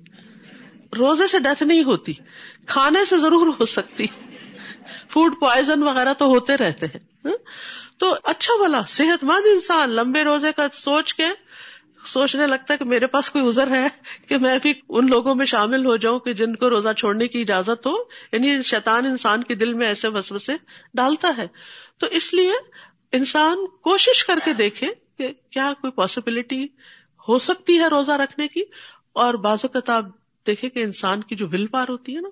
[0.98, 2.14] روزے سے ڈیتھ نہیں ہوتی،
[2.68, 4.06] کھانے سے ضرور ہو سکتی۔
[5.10, 7.38] فوڈ پوائزن وغیرہ تو ہوتے رہتے ہیں۔ ہاں؟
[7.98, 11.24] تو اچھا بلا صحت مند انسان، لمبے روزے کا سوچ کے
[12.06, 13.88] سوچنے لگتا ہے کہ میرے پاس کوئی ازر ہے
[14.28, 17.42] کہ میں بھی ان لوگوں میں شامل ہو جاؤں کہ جن کو روزہ چھوڑنے کی
[17.42, 17.96] اجازت ہو۔
[18.32, 20.54] یعنی شیطان انسان کے دل میں ایسے وسوسے
[20.94, 21.48] ڈالتا ہے۔
[21.98, 22.52] تو اس لیے
[23.12, 26.68] انسان کوشش کر کے دیکھے کہ کیا کوئی پاسبلٹی
[27.28, 28.64] ہو سکتی ہے روزہ رکھنے کی
[29.14, 30.06] اور بعض اوقات آپ
[30.48, 32.30] دیکھیں کہ انسان کی جو ول پار ہوتی ہے نا،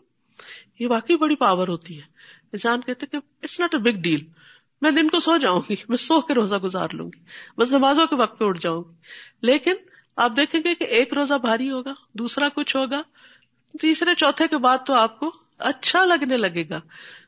[0.79, 2.03] یہ واقعی بڑی پاور ہوتی ہے۔
[2.53, 4.27] انسان کہتے کہ it's not a big deal
[4.81, 7.19] میں دن کو سو جاؤں گی، میں سو کے روزہ گزار لوں گی۔
[7.57, 8.93] بس نمازوں کے وقت پہ اٹھ جاؤں گی۔
[9.41, 9.73] لیکن
[10.15, 13.01] آپ دیکھیں گے کہ ایک روزہ بھاری ہوگا، دوسرا کچھ ہوگا۔
[13.81, 16.79] تیسرے، چوتھے کے بعد تو آپ کو اچھا لگنے لگے گا۔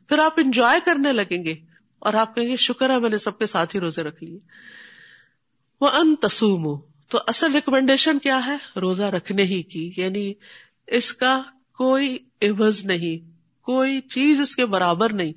[0.10, 1.56] پھر آپ انجوائے کرنے لگیں گے
[1.99, 4.39] اور آپ کہیں گے شکر ہے میں نے سب کے ساتھ ہی روزے رکھ لیے۔
[5.82, 10.34] وہ ان تسوم تو اصل ریکمینڈیشن کیا ہے؟ روزہ رکھنے ہی کی یعنی
[10.88, 11.41] اس کا
[11.78, 15.34] کوئی عوض نہیں، کوئی چیز اس کے برابر نہیں۔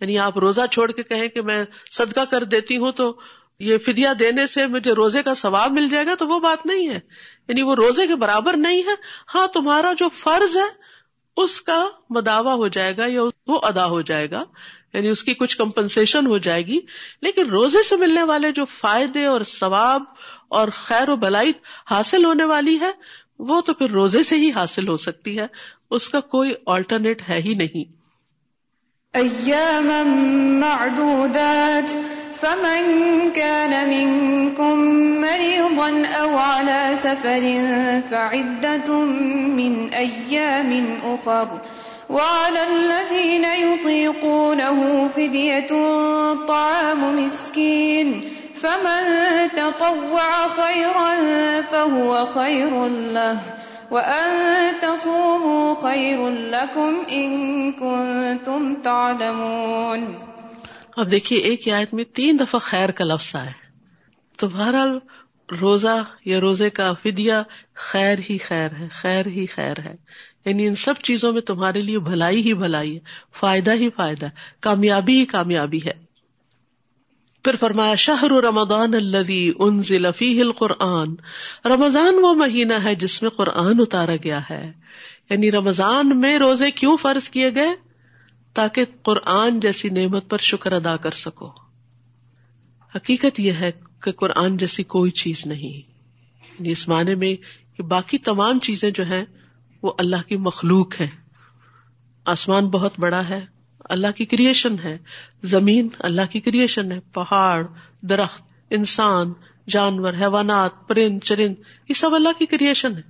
[0.00, 3.20] یعنی آپ روزہ چھوڑ کے کہیں کہ میں صدقہ کر دیتی ہوں تو
[3.58, 6.88] یہ فدیا دینے سے مجھے روزے کا ثواب مل جائے گا تو وہ بات نہیں
[6.88, 7.00] ہے۔
[7.48, 8.94] یعنی وہ روزے کے برابر نہیں ہے
[9.34, 10.88] ہاں تمہارا جو فرض ہے
[11.36, 14.44] اس کا مداوع ہو جائے گا یا وہ ادا ہو جائے گا۔
[14.94, 16.78] یعنی اس کی کچھ کمپنسیشن ہو جائے گی،
[17.22, 20.02] لیکن روزے سے ملنے والے جو فائدے اور ثواب
[20.48, 21.52] اور خیر و بلائی
[21.90, 22.90] حاصل ہونے والی ہے،
[23.38, 25.46] وہ تو پھر روزے سے ہی حاصل ہو سکتی ہے،
[25.90, 27.98] اس کا کوئی آلٹرنیٹ ہے ہی نہیں۔
[29.16, 30.02] أياما
[30.60, 34.78] معدودات، فمن كان منكم
[35.20, 37.50] مريضا أو على سفر
[38.10, 38.94] فعدة
[39.54, 40.72] من أيام
[41.02, 41.44] أخر.
[42.10, 45.72] وعلى الذين يطيقونه فدية
[46.46, 48.28] طعام مسكين
[48.60, 49.02] فمن
[49.52, 51.10] تطوع خيرا
[51.62, 53.38] فهو خير له
[53.90, 54.30] وأن
[54.80, 60.14] تصوموا خير لكم إن كنتم تعلمون
[60.96, 63.52] اب دیکھیے، ایک ہی آیت میں تین دفعہ خیر کا لفظ آیا
[64.36, 64.98] تو بہرحال
[65.60, 67.34] روزہ یا روزے کا فدیہ
[67.74, 69.94] خیر ہی خیر ہے، خیر ہی خیر ہے۔
[70.44, 73.00] یعنی ان سب چیزوں میں تمہارے لیے بھلائی ہی بھلائی ہے،
[73.34, 74.26] فائدہ ہی فائدہ
[74.60, 76.08] کامیابی ہی کامیابی ہے۔
[77.44, 81.14] پھر فرمایا، شہر رمضان اللہ ان ضلفی القرآن۔
[81.64, 84.72] رمضان وہ مہینہ ہے جس میں قرآن اتارا گیا ہے۔
[85.30, 87.68] یعنی رمضان میں روزے کیوں فرض کیے گئے؟
[88.54, 91.50] تاکہ قرآن جیسی نعمت پر شکر ادا کر سکو۔
[92.94, 93.72] حقیقت یہ ہے
[94.02, 95.90] کہ قرآن جیسی کوئی چیز نہیں۔
[96.58, 97.36] یعنی اس معنی میں
[97.76, 99.24] کہ باقی تمام چیزیں جو ہیں
[99.82, 101.08] وہ اللہ کی مخلوق ہے۔
[102.24, 103.46] آسمان بہت بڑا ہے،
[103.84, 104.98] اللہ کی کریشن ہے۔
[105.42, 107.66] زمین اللہ کی کریشن ہے۔ پہاڑ،
[108.02, 109.32] درخت، انسان،
[109.68, 111.54] جانور، حیوانات، پرند، چرند،
[111.88, 113.02] یہ سب اللہ کی کریشن ہے۔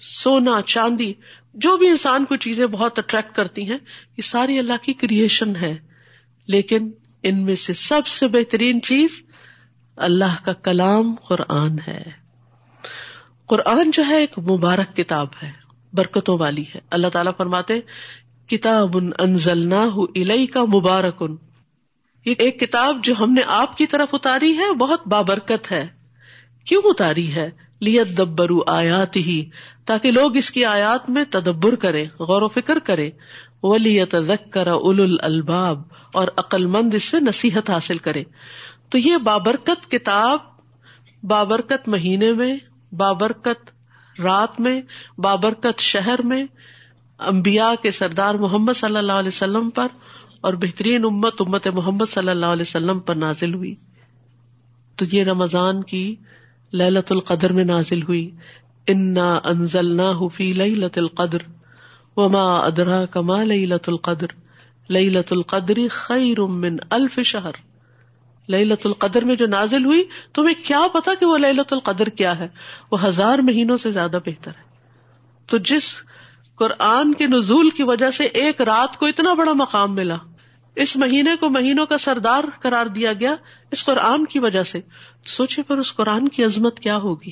[0.00, 1.14] سونا، چاندی،
[1.54, 3.78] جو بھی انسان کو چیزیں بہت اٹریکٹ کرتی ہیں،
[4.16, 5.76] یہ ساری اللہ کی کریشن ہے۔
[6.46, 6.90] لیکن
[7.22, 9.22] ان میں سے سب سے بہترین چیز
[9.96, 12.02] اللہ کا کلام قرآن ہے۔
[13.46, 15.61] قرآن جو ہے ایک مبارک کتاب ہے۔
[15.92, 17.74] برکتوں والی ہے۔ اللہ تعالیٰ فرماتے
[18.46, 21.36] کتاب ان انزل نہ کا مبارک۔ ان
[22.24, 25.88] یہ ایک کتاب جو ہم نے آپ کی طرف اتاری ہے، بہت بابرکت ہے۔
[26.64, 27.50] کیوں اتاری ہے؟
[27.80, 29.50] لیت دبرو آیات ہی
[29.84, 33.10] تاکہ لوگ اس کی آیات میں تدبر کرے غور و فکر کرے
[33.62, 34.14] ولیت
[34.50, 38.24] کر اول الباب اور عقل مند اس سے نصیحت حاصل کرے
[38.88, 40.38] تو یہ بابرکت کتاب،
[41.22, 42.56] بابرکت مہینے میں،
[42.94, 43.70] بابرکت
[44.18, 44.82] رات میں،
[45.18, 46.46] بابرکت شہر میں
[47.18, 49.86] امبیا کے سردار محمد صلی اللہ علیہ وسلم پر
[50.40, 53.74] اور بہترین امت امت محمد صلی اللہ علیہ وسلم پر نازل ہوئی۔
[54.96, 56.16] تو یہ رمضان کی
[56.72, 58.30] للت القدر میں نازل ہوئی۔
[58.86, 61.38] انا انزل نہ فی لت القدر۔
[62.16, 64.26] وما ادرا کما لت القدر۔
[64.88, 67.71] لئی لت القدری خیر من الف شہر۔
[68.58, 72.48] لت القدر میں جو نازل ہوئی، تمہیں کیا پتا کہ وہ لت القدر کیا ہے؟
[72.90, 74.62] وہ ہزار مہینوں سے زیادہ بہتر ہے۔
[75.46, 75.92] تو جس
[76.56, 80.16] قرآن کے نزول کی وجہ سے ایک رات کو اتنا بڑا مقام ملا،
[80.76, 83.34] اس مہینے کو مہینوں کا سردار قرار دیا گیا
[83.70, 84.80] اس قرآن کی وجہ سے۔
[85.24, 87.30] سوچے پر اس قرآن کی عظمت کیا ہوگی؟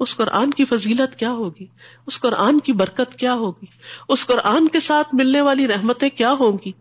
[0.00, 1.66] اس قرآن کی فضیلت کیا ہوگی؟
[2.06, 3.66] اس قرآن کی برکت کیا ہوگی؟
[4.08, 6.72] اس قرآن کے ساتھ ملنے والی رحمتیں کیا ہوں گی؟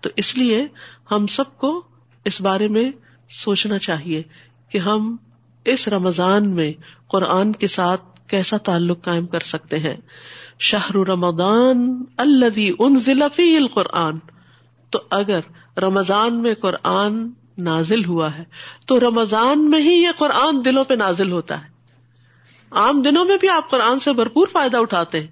[0.00, 0.66] تو اس لیے
[1.10, 1.82] ہم سب کو
[2.24, 2.90] اس بارے میں
[3.30, 4.22] سوچنا چاہیے
[4.68, 5.16] کہ ہم
[5.64, 6.72] اس رمضان میں
[7.08, 9.96] قرآن کے ساتھ کیسا تعلق قائم کر سکتے ہیں۔
[10.58, 14.18] شاہ رمضان الذي انزل ضلعی القرآن۔
[14.90, 15.40] تو اگر
[15.80, 18.44] رمضان میں قرآن نازل ہوا ہے،
[18.86, 21.77] تو رمضان میں ہی یہ قرآن دلوں پہ نازل ہوتا ہے۔
[22.70, 25.26] عام دنوں میں بھی آپ قرآن سے بھرپور فائدہ اٹھاتے ہیں۔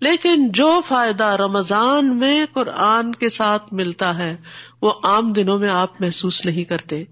[0.00, 4.36] لیکن جو فائدہ رمضان میں قرآن کے ساتھ ملتا ہے،
[4.82, 7.04] وہ عام دنوں میں آپ محسوس نہیں کرتے۔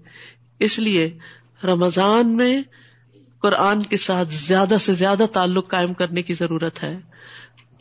[0.59, 1.17] اس لیے
[1.63, 2.61] رمضان میں
[3.39, 6.99] قرآن کے ساتھ زیادہ سے زیادہ تعلق قائم کرنے کی ضرورت ہے۔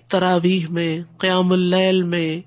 [0.09, 2.41] تراویح میں، قیام اللیل میں،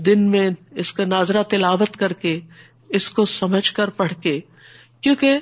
[0.00, 2.40] دن میں اس کا ناظرہ تلاوت کر کے،
[2.88, 4.40] اس کو سمجھ کر پڑھ کے،
[5.00, 5.38] کیونکہ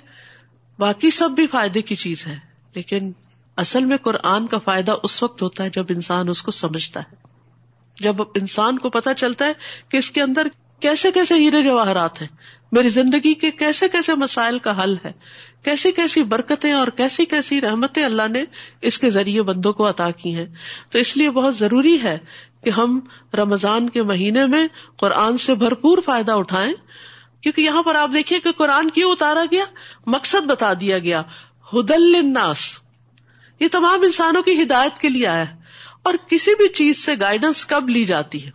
[0.78, 2.36] باقی سب بھی فائدے کی چیز ہے۔
[2.74, 3.12] لیکن
[3.56, 7.14] اصل میں قرآن کا فائدہ اس وقت ہوتا ہے جب انسان اس کو سمجھتا ہے۔
[8.00, 9.52] جب انسان کو پتا چلتا ہے
[9.88, 10.46] کہ اس کے اندر
[10.80, 12.28] کیسے کیسے ہیرے جواہرات ہیں۔
[12.72, 15.12] میری زندگی کے کیسے کیسے مسائل کا حل ہے۔
[15.64, 18.44] کیسی کیسی برکتیں اور کیسی کیسی رحمتیں اللہ نے
[18.80, 20.46] اس کے ذریعے بندوں کو عطا کی ہیں۔
[20.90, 22.18] تو اس لیے بہت ضروری ہے
[22.64, 23.00] کہ ہم
[23.34, 24.66] رمضان کے مہینے میں
[24.96, 26.74] قرآن سے بھرپور فائدہ اٹھائیں۔
[27.40, 29.64] کیونکہ یہاں پر آپ دیکھیے کہ قرآن کیوں اتارا گیا؟
[30.06, 31.22] مقصد بتا دیا گیا۔
[31.72, 32.85] ہدل الناس
[33.60, 35.54] یہ تمام انسانوں کی ہدایت کے لیے آیا ہے
[36.02, 38.50] اور کسی بھی چیز سے گائیڈنس کب لی جاتی ہے؟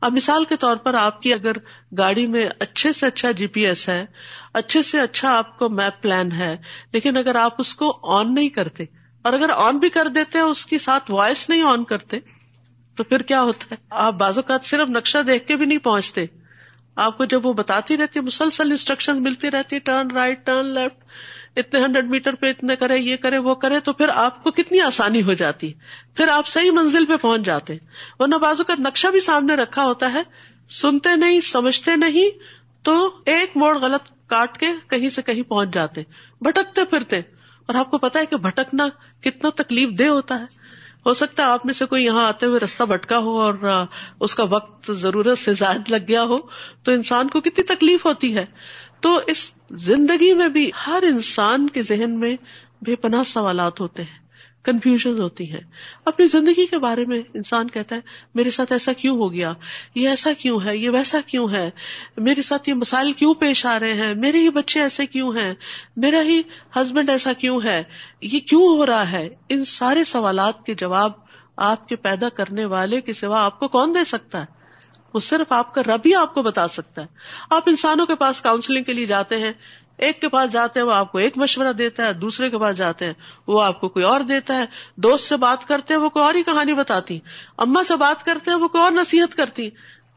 [0.00, 1.52] اب مثال کے طور پر آپ کی اگر
[1.98, 4.04] گاڑی میں اچھے سے اچھا جی پی ایس ہے،
[4.52, 6.56] اچھے سے اچھا آپ کو میپ پلان ہے،
[6.92, 8.84] لیکن اگر آپ اس کو آن نہیں کرتے،
[9.22, 12.18] اور اگر آن بھی کر دیتے ہیں، اس کے ساتھ وائس نہیں آن کرتے،
[12.96, 16.26] تو پھر کیا ہوتا ہے؟ آپ بعض اوقات صرف نقشہ دیکھ کے بھی نہیں پہنچتے۔
[16.96, 20.66] آپ کو جب وہ بتاتی رہتی ہے، مسلسل انسٹرکشن ملتی رہتی ہے ٹرن رائٹ ٹرن
[20.66, 21.04] لیفٹ
[21.56, 24.80] اتنے ہنڈریڈ میٹر پہ اتنے کرے، یہ کرے، وہ کرے، تو پھر آپ کو کتنی
[24.80, 25.72] آسانی ہو جاتی۔
[26.14, 27.76] پھر آپ صحیح منزل پہ پہنچ جاتے۔
[28.18, 30.22] ورنہ بازو کا نقشہ بھی سامنے رکھا ہوتا ہے،
[30.70, 32.38] سنتے نہیں، سمجھتے نہیں،
[32.84, 36.02] تو ایک موڑ غلط کاٹ کے کہیں سے کہیں پہنچ جاتے۔
[36.40, 37.20] بھٹکتے پھرتے۔
[37.66, 38.88] اور آپ کو پتا ہے کہ بھٹکنا
[39.20, 40.44] کتنا تکلیف دہ ہوتا ہے۔
[41.06, 43.84] ہو سکتا ہے آپ میں سے کوئی یہاں آتے ہوئے رستہ بھٹکا ہو اور
[44.20, 46.36] اس کا وقت ضرورت سے زائد لگ گیا ہو۔
[46.82, 48.44] تو انسان کو کتنی تکلیف ہوتی ہے۔
[49.02, 52.36] تو اس زندگی میں بھی ہر انسان کے ذہن میں
[52.82, 54.22] بے پناہ سوالات ہوتے ہیں
[54.64, 55.60] کنفیوژن ہوتی ہیں۔
[56.04, 58.00] اپنی زندگی کے بارے میں انسان کہتا ہے،
[58.34, 59.52] میرے ساتھ ایسا کیوں ہو گیا؟
[59.94, 61.70] یہ ایسا کیوں ہے؟ یہ ویسا کیوں ہے؟
[62.16, 65.54] میرے ساتھ یہ مسائل کیوں پیش آ رہے ہیں؟ میرے ہی بچے ایسے کیوں ہیں؟
[65.96, 66.42] میرا ہی
[66.76, 67.82] ہسبینڈ ایسا کیوں ہے؟
[68.20, 71.12] یہ کیوں ہو رہا ہے؟ ان سارے سوالات کے جواب
[71.56, 74.61] آپ کے پیدا کرنے والے کے سوا آپ کو کون دے سکتا ہے؟
[75.14, 77.06] وہ صرف آپ کا رب ہی آپ کو بتا سکتا ہے۔
[77.50, 79.52] آپ انسانوں کے پاس کاؤنسلنگ کے لیے جاتے ہیں۔
[79.96, 82.76] ایک کے پاس جاتے ہیں، وہ آپ کو ایک مشورہ دیتا ہے، دوسرے کے پاس
[82.76, 83.12] جاتے ہیں،
[83.46, 84.64] وہ آپ کو کوئی اور دیتا ہے۔
[84.96, 87.18] دوست سے بات کرتے ہیں، وہ کوئی اور ہی کہانی بتاتی۔
[87.58, 89.70] اما سے بات کرتے ہیں، وہ کوئی اور نصیحت کرتی۔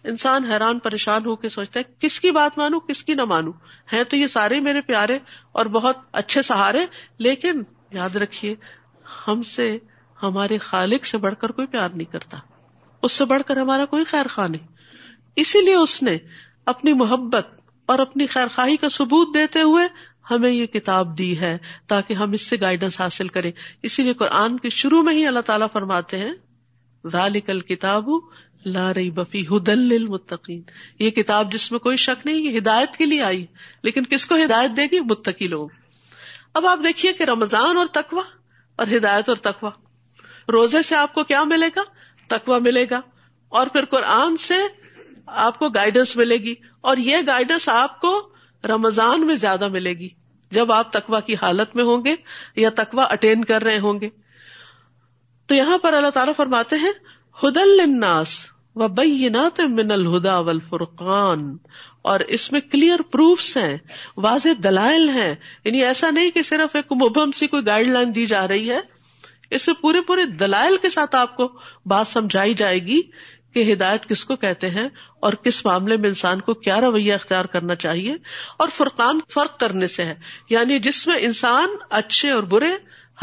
[0.03, 3.51] انسان حیران پریشان ہو کے سوچتا ہے، کس کی بات مانو کس کی نہ مانو
[3.93, 5.19] ہے تو یہ سارے میرے پیارے
[5.51, 6.86] اور بہت اچھے سہارے،
[7.17, 8.55] لیکن یاد رکھیے،
[9.27, 9.77] ہم سے،
[10.23, 12.38] ہمارے خالق سے بڑھ کر کوئی پیار نہیں کرتا۔
[13.01, 14.74] اس سے بڑھ کر ہمارا کوئی خیر خواہ نہیں۔
[15.36, 16.17] اسی لیے اس نے
[16.65, 17.48] اپنی محبت
[17.86, 19.88] اور اپنی خیر خواہی کا ثبوت دیتے ہوئے
[20.32, 23.52] ہمیں یہ کتاب دی ہے تاکہ ہم اس سے گائیڈنس حاصل کریں۔
[23.84, 26.34] اسی لیے قرآن کے شروع میں ہی اللہ تعالیٰ فرماتے ہیں
[27.12, 28.10] ذالک کتاب
[28.65, 30.62] لا رہی بفی ہدل المتقین
[31.00, 33.45] یہ کتاب جس میں کوئی شک نہیں، یہ ہدایت کے لیے آئی،
[33.84, 35.69] لیکن کس کو ہدایت دے گی؟ متقی لوگ
[36.54, 38.24] اب آپ دیکھیے کہ رمضان اور تقوا
[38.76, 39.69] اور ہدایت اور تقوا
[40.52, 41.82] روزے سے آپ کو کیا ملے گا؟
[42.28, 43.02] تقوا ملے گا۔
[43.50, 44.56] اور پھر قرآن سے
[45.25, 48.29] آپ کو گائیڈنس ملے گی اور یہ گائیڈنس آپ کو
[48.63, 50.09] رمضان میں زیادہ ملے گی۔
[50.51, 52.15] جب آپ تکوا کی حالت میں ہوں گے
[52.55, 54.09] یا تکوا اٹینڈ کر رہے ہوں گے۔
[55.45, 56.91] تو یہاں پر اللہ تعالیٰ فرماتے ہیں،
[57.43, 61.57] ہدل الناس و بینات من الہدا والفرقان
[62.01, 63.77] اور اس میں کلیئر پروفس ہیں،
[64.17, 65.35] واضح دلائل ہیں۔
[65.65, 68.79] یعنی ایسا نہیں کہ صرف ایک مبہم سی کوئی گائیڈ لائن دی جا رہی ہے،
[69.49, 73.01] اس سے پورے پورے دلائل کے ساتھ آپ کو بات سمجھائی جائے گی۔
[73.56, 74.89] کہ ہدایت کس کو کہتے ہیں
[75.20, 78.15] اور کس معاملے میں انسان کو کیا رویہ اختیار کرنا چاہیے
[78.58, 80.15] اور فرقان فرق کرنے سے ہے۔
[80.50, 82.72] یعنی جس میں انسان اچھے اور برے،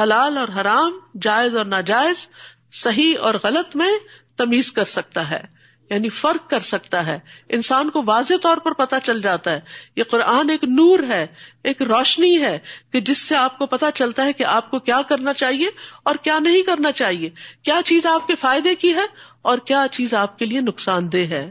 [0.03, 0.93] حلال اور حرام،
[1.23, 2.29] جائز اور ناجائز،
[2.73, 3.91] صحیح اور غلط میں
[4.37, 5.62] تمیز کر سکتا ہے۔
[5.93, 9.61] یعنی فرق کر سکتا ہے۔ انسان کو واضح طور پر پتا چل جاتا ہے
[9.97, 11.27] یہ قرآن ایک نور ہے،
[11.65, 12.59] ایک روشنی ہے
[12.93, 15.67] کہ جس سے آپ کو پتا چلتا ہے کہ آپ کو کیا کرنا چاہیے
[16.03, 17.31] اور کیا نہیں کرنا چاہیے۔
[17.63, 19.07] کیا چیز آپ کے فائدے کی ہے
[19.43, 21.51] اور کیا چیز آپ کے لیے نقصان دہ ہے۔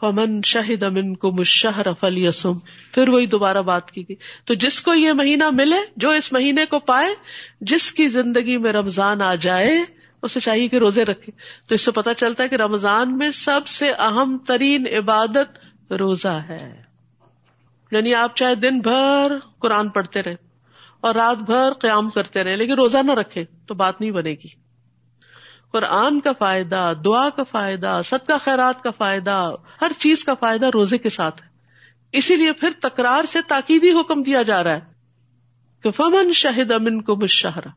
[0.00, 2.58] فمن شاہد امن کو مشہر افل یسم
[2.94, 6.66] پھر وہی دوبارہ بات کی گئی۔ تو جس کو یہ مہینہ ملے، جو اس مہینے
[6.66, 7.14] کو پائے،
[7.60, 11.32] جس کی زندگی میں رمضان آ جائے اسے چاہیے کہ روزے رکھے۔
[11.66, 15.58] تو اس سے پتا چلتا ہے کہ رمضان میں سب سے اہم ترین عبادت
[15.92, 16.82] روزہ ہے۔
[17.90, 20.34] یعنی آپ چاہے دن بھر قرآن پڑھتے رہے
[21.00, 24.48] اور رات بھر قیام کرتے رہے لیکن روزہ نہ رکھے تو بات نہیں بنے گی۔
[25.72, 30.66] قرآن کا فائدہ، دعا کا فائدہ سد کا خیرات کا فائدہ، ہر چیز کا فائدہ
[30.74, 31.48] روزے کے ساتھ ہے۔
[32.12, 34.80] اسی لیے پھر تکرار سے تاکیدی حکم دیا جا رہا ہے
[35.82, 37.68] کہ فمن شاہد امن کو مشاہرہ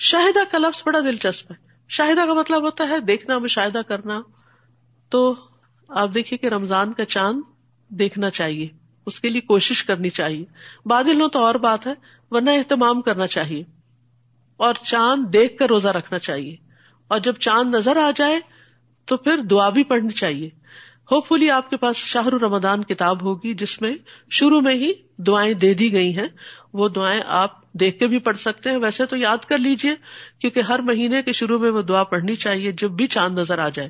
[0.00, 1.56] شاہدہ کا لفظ بڑا دلچسپ ہے۔
[1.88, 4.20] شاہدہ کا مطلب ہوتا ہے دیکھنا مشاہدہ کرنا۔
[5.08, 5.34] تو
[5.88, 7.40] آپ دیکھیے کہ رمضان کا چاند
[7.88, 8.68] دیکھنا چاہیے،
[9.06, 10.44] اس کے لیے کوشش کرنی چاہیے۔
[10.86, 11.92] بادل ہو تو اور بات ہے،
[12.30, 13.62] ورنہ اہتمام کرنا چاہیے۔
[14.56, 16.56] اور چاند دیکھ کر روزہ رکھنا چاہیے۔
[17.08, 18.40] اور جب چاند نظر آ جائے
[19.04, 20.50] تو پھر دعا بھی پڑھنی چاہیے۔
[21.12, 23.92] ہوپ فلی آپ کے پاس شاہ رمضان کتاب ہوگی، جس میں
[24.30, 26.28] شروع میں ہی دعائیں دے دی گئی ہیں۔
[26.72, 29.94] وہ دعائیں آپ دیکھ کے بھی پڑھ سکتے ہیں۔ ویسے تو یاد کر لیجیے
[30.38, 33.68] کیونکہ ہر مہینے کے شروع میں وہ دعا پڑھنی چاہیے جب بھی چاند نظر آ
[33.68, 33.88] جائے۔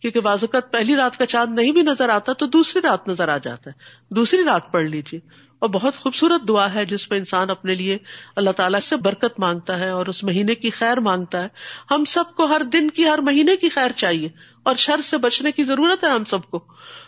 [0.00, 3.36] کیونکہ بازوقت پہلی رات کا چاند نہیں بھی نظر آتا تو دوسری رات نظر آ
[3.36, 3.80] جاتا ہے۔
[4.14, 5.20] دوسری رات پڑھ لیجیے
[5.58, 7.98] اور بہت خوبصورت دعا ہے جس میں انسان اپنے لیے
[8.36, 11.48] اللہ تعالیٰ سے برکت مانگتا ہے اور اس مہینے کی خیر مانگتا ہے۔
[11.90, 14.28] ہم سب کو ہر دن کی، ہر مہینے کی خیر چاہیے
[14.62, 16.64] اور شر سے بچنے کی ضرورت ہے ہم سب کو۔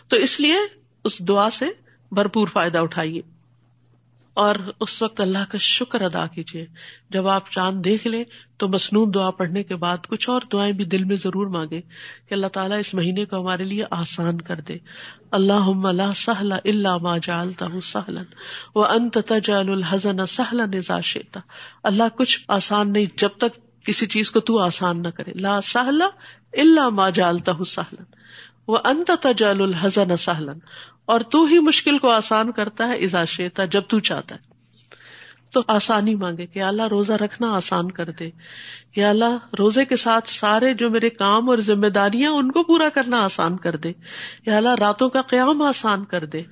[0.07, 0.55] تو اس لیے
[1.03, 1.65] اس دعا سے
[2.11, 3.21] بھرپور فائدہ اٹھائیے۔
[4.33, 6.65] اور اس وقت اللہ کا شکر ادا کیجیے۔
[7.09, 8.23] جب آپ چاند دیکھ لیں
[8.57, 11.81] تو مصنون دعا پڑھنے کے بعد کچھ اور دعائیں بھی دل میں ضرور مانگے
[12.29, 14.77] کہ اللہ تعالیٰ اس مہینے کو ہمارے لیے آسان کر دے۔
[15.31, 18.23] اللہ اللہ سہلا اللہ ما جالتا ہوں سہلن
[18.75, 21.39] وہ انت تجال الحزن سہلا نظاشیتا
[21.83, 26.07] اللہ کچھ آسان نہیں، جب تک کسی چیز کو تو آسان نہ کرے۔ لا سہلا
[26.53, 28.03] اللہ ما جالتا ہوں سہلن
[28.67, 30.59] وہ انت تجال الحزن سہلن
[31.05, 34.52] اور تو ہی مشکل کو آسان کرتا ہے ازاشیتا جب تو چاہتا ہے۔
[35.53, 38.29] تو آسانی مانگے کہ اللہ روزہ رکھنا آسان کر دے،
[38.95, 42.89] یا اللہ روزے کے ساتھ سارے جو میرے کام اور ذمہ داریاں ان کو پورا
[42.89, 43.91] کرنا آسان کر دے،
[44.45, 46.43] یا اللہ راتوں کا قیام آسان کر دے،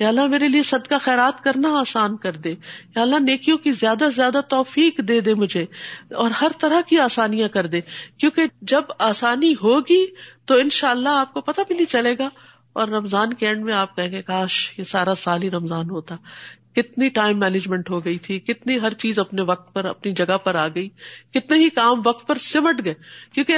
[0.00, 2.50] یا اللہ میرے لیے صدقہ خیرات کرنا آسان کر دے،
[2.96, 5.62] یا اللہ نیکیوں کی زیادہ سے زیادہ توفیق دے دے مجھے
[6.10, 7.80] اور ہر طرح کی آسانیاں کر دے۔
[8.18, 10.06] کیونکہ جب آسانی ہوگی
[10.44, 12.28] تو ان شاء اللہ آپ کو پتہ بھی نہیں چلے گا۔
[12.72, 16.16] اور رمضان کے اینڈ میں آپ کہ کاش یہ سارا سال ہی رمضان ہوتا۔
[16.76, 20.54] کتنی ٹائم مینجمنٹ ہو گئی تھی، کتنی ہر چیز اپنے وقت پر، اپنی جگہ پر
[20.54, 20.88] آ گئی،
[21.34, 22.94] کتنے ہی کام وقت پر سمٹ گئے۔
[23.32, 23.56] کیونکہ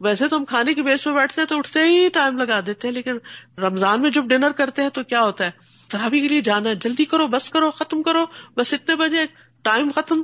[0.00, 2.88] ویسے تو ہم کھانے کی بیس پہ بیٹھتے ہیں تو اٹھتے ہی ٹائم لگا دیتے
[2.88, 3.18] ہیں، لیکن
[3.58, 5.50] رمضان میں جب ڈنر کرتے ہیں تو کیا ہوتا ہے؟
[5.90, 8.24] ترابی کے لیے جانا ہے، جلدی کرو، بس کرو، ختم کرو،
[8.56, 9.24] بس اتنے بجے
[9.62, 10.22] ٹائم ختم۔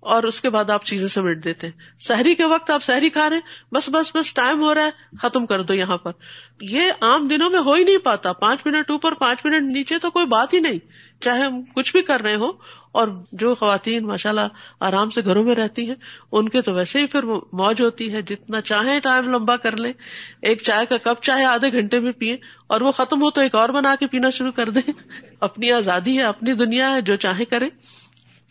[0.00, 3.28] اور اس کے بعد آپ چیزیں سمیٹ دیتے ہیں۔ سحری کے وقت آپ سحری کھا
[3.30, 4.90] رہے ہیں۔ بس بس بس، ٹائم ہو رہا ہے،
[5.22, 6.10] ختم کر دو یہاں پر۔
[6.60, 10.10] یہ عام دنوں میں ہو ہی نہیں پاتا۔ پانچ منٹ اوپر، پانچ منٹ نیچے تو
[10.10, 10.78] کوئی بات ہی نہیں۔
[11.20, 12.50] چاہے ہم کچھ بھی کر رہے ہو
[12.92, 14.48] اور جو خواتین ماشاء اللہ
[14.80, 15.94] آرام سے گھروں میں رہتی ہیں،
[16.32, 19.92] ان کے تو ویسے ہی پھر موج ہوتی ہے۔ جتنا چاہے ٹائم لمبا کر لیں۔
[20.42, 22.36] ایک چائے کا کپ چاہے آدھے گھنٹے میں پیئے
[22.66, 24.92] اور وہ ختم ہو تو ایک اور بنا کے پینا شروع کر دیں۔
[25.40, 27.68] اپنی آزادی ہے، اپنی دنیا ہے، جو چاہے کرے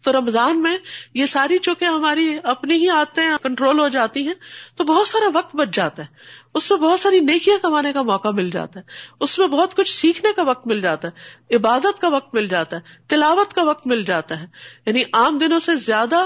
[0.03, 0.77] تو رمضان میں
[1.13, 4.33] یہ ساری چونکہ ہماری اپنی ہی آتے ہیں کنٹرول ہو جاتی ہیں،
[4.75, 6.07] تو بہت سارا وقت بچ جاتا ہے۔
[6.53, 8.85] اس میں بہت ساری نیکیاں کمانے کا موقع مل جاتا ہے۔
[9.19, 12.77] اس میں بہت کچھ سیکھنے کا وقت مل جاتا ہے، عبادت کا وقت مل جاتا
[12.77, 14.45] ہے، تلاوت کا وقت مل جاتا ہے۔
[14.85, 16.25] یعنی عام دنوں سے زیادہ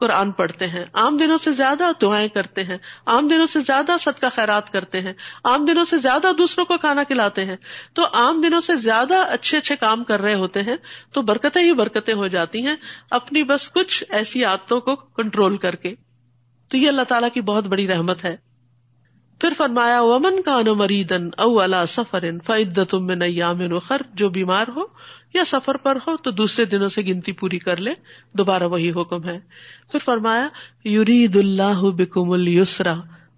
[0.00, 4.26] قرآن پڑھتے ہیں۔ عام دنوں سے زیادہ دعائیں کرتے ہیں۔ عام دنوں سے زیادہ صدقہ
[4.32, 5.12] خیرات کرتے ہیں۔
[5.44, 7.56] عام دنوں سے زیادہ دوسروں کو کھانا کھلاتے ہیں۔
[7.92, 10.76] تو عام دنوں سے زیادہ اچھے اچھے کام کر رہے ہوتے ہیں
[11.12, 12.76] تو برکتیں ہی برکتیں ہو جاتی ہیں
[13.10, 15.94] اپنی بس کچھ ایسی عادتوں کو کنٹرول کر کے۔
[16.68, 18.36] تو یہ اللہ تعالیٰ کی بہت بڑی رحمت ہے۔
[19.40, 23.40] پھر فرمایا، ومن کا نو مریدن او اللہ سفر فعد تم میں نئی
[23.84, 24.82] خر جو بیمار ہو
[25.38, 27.90] یا سفر پر ہو تو دوسرے دنوں سے گنتی پوری کر لے،
[28.32, 29.40] دوبارہ وہی حکم ہے۔
[29.92, 30.48] پھر فرمایا
[30.84, 32.94] یورید اللہ بکم السرا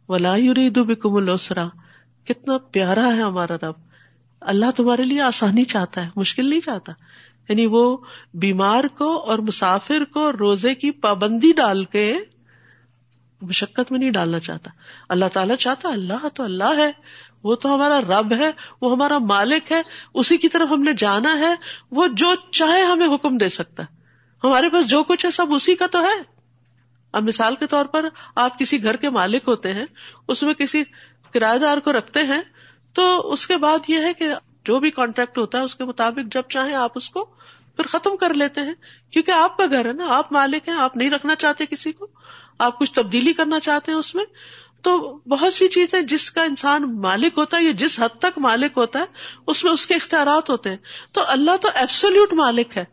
[0.08, 1.68] ولا یورید بکم السرا
[2.24, 3.74] کتنا پیارا ہے ہمارا رب۔
[4.40, 6.92] اللہ تمہارے لیے آسانی چاہتا ہے، مشکل نہیں چاہتا۔
[7.48, 7.96] یعنی وہ
[8.34, 12.16] بیمار کو اور مسافر کو روزے کی پابندی ڈال کے
[13.42, 14.70] مشقت میں نہیں ڈالنا چاہتا۔
[15.08, 16.90] اللہ تعالیٰ چاہتا اللہ تو اللہ ہے،
[17.42, 19.82] وہ تو ہمارا رب ہے، وہ ہمارا مالک ہے،
[20.14, 21.54] اسی کی طرف ہم نے جانا ہے،
[21.90, 24.00] وہ جو چاہے ہمیں حکم دے سکتا ہے۔
[24.44, 26.40] ہمارے پاس جو کچھ ہے، سب اسی کا تو ہے۔
[27.12, 29.86] اب مثال کے طور پر آپ کسی گھر کے مالک ہوتے ہیں،
[30.28, 30.82] اس میں کسی
[31.34, 32.40] کرایہ دار کو رکھتے ہیں،
[32.92, 34.34] تو اس کے بعد یہ ہے کہ
[34.64, 37.24] جو بھی کانٹریکٹ ہوتا ہے، اس کے مطابق جب چاہیں آپ اس کو
[37.76, 38.74] پھر ختم کر لیتے ہیں۔
[39.10, 42.06] کیونکہ آپ کا گھر ہے نا، آپ مالک ہیں، آپ نہیں رکھنا چاہتے کسی کو۔
[42.60, 44.24] آپ کچھ تبدیلی کرنا چاہتے ہیں اس میں،
[44.82, 48.72] تو بہت سی چیزیں جس کا انسان مالک ہوتا ہے یا جس حد تک مالک
[48.76, 49.04] ہوتا ہے،
[49.46, 50.76] اس میں اس کے اختیارات ہوتے ہیں۔
[51.12, 52.84] تو اللہ تو ایبسولوٹ مالک ہے۔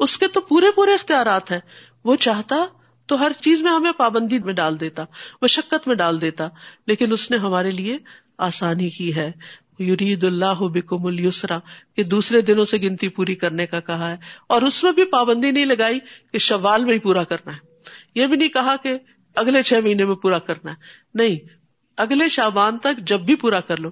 [0.00, 1.60] اس کے تو پورے پورے اختیارات ہیں۔
[2.04, 2.56] وہ چاہتا
[3.06, 5.04] تو ہر چیز میں ہمیں پابندی میں ڈال دیتا،
[5.42, 6.48] مشقت میں ڈال دیتا،
[6.86, 7.98] لیکن اس نے ہمارے لیے
[8.38, 9.32] آسانی کی ہے۔
[9.78, 11.58] یورید اللہ بکم السرا
[11.96, 15.50] کہ دوسرے دنوں سے گنتی پوری کرنے کا کہا ہے۔ اور اس میں بھی پابندی
[15.50, 15.98] نہیں لگائی
[16.32, 17.65] کہ شوال میں ہی پورا کرنا ہے۔
[18.16, 18.98] یہ بھی نہیں کہا کہ
[19.34, 20.76] اگلے چھ مہینے میں پورا کرنا ہے۔
[21.14, 21.36] نہیں،
[21.96, 23.90] اگلے شابان تک جب بھی پورا کر لو۔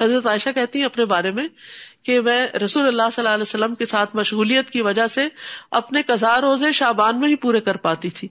[0.00, 1.48] حضرت عائشہ کہتی ہیں اپنے بارے میں
[2.02, 5.28] کہ میں رسول اللہ صلی اللہ علیہ وسلم کے ساتھ مشغولیت کی وجہ سے
[5.70, 8.28] اپنے کزار روزے شابان میں ہی پورے کر پاتی تھی۔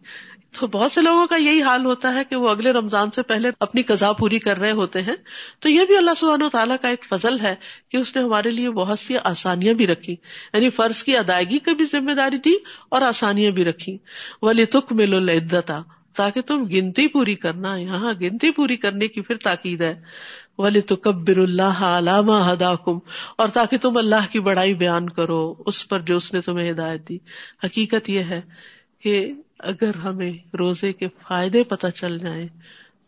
[0.60, 3.50] تو بہت سے لوگوں کا یہی حال ہوتا ہے کہ وہ اگلے رمضان سے پہلے
[3.60, 5.16] اپنی قزا پوری کر رہے ہوتے ہیں۔
[5.60, 7.56] تو یہ بھی اللہ سبحانہ و تعالیٰ کا ایک فضل ہے
[7.90, 10.16] کہ اس نے ہمارے لیے بہت سی آسانیاں بھی رکھی
[10.54, 12.54] یعنی فرض کی ادائیگی کی بھی ذمہ داری دی
[12.90, 13.98] اور آسانیاں بھی رکھی
[14.42, 15.82] ولی تک ملو لدتا
[16.16, 20.02] تاکہ تم گنتی پوری کرنا، یہاں گنتی پوری کرنے کی پھر تاکید ہے۔
[20.58, 23.00] ولی تو کبر اللہ علامہ ہدا کم
[23.38, 27.10] اور تاکہ تم اللہ کی بڑائی بیان کرو، اس پر جو اس نے تمہیں ہدایت
[27.10, 27.18] دی۔
[27.64, 28.42] حقیقت یہ ہے
[29.06, 32.48] کہ اگر ہمیں روزے کے فائدے پتہ چل جائیں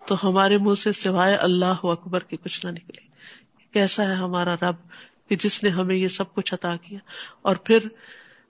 [0.07, 3.07] تو ہمارے منہ سے سوائے اللہ اکبر کے کچھ نہ نکلے۔
[3.73, 4.75] کیسا ہے ہمارا رب
[5.29, 6.99] کہ جس نے ہمیں یہ سب کچھ عطا کیا؟
[7.41, 7.79] اور پھر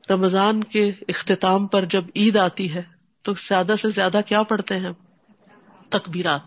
[0.09, 2.81] رمضان کے اختتام پر جب عید آتی ہے
[3.21, 4.91] تو زیادہ سے زیادہ کیا پڑھتے ہیں
[5.89, 6.41] تکبیرات۔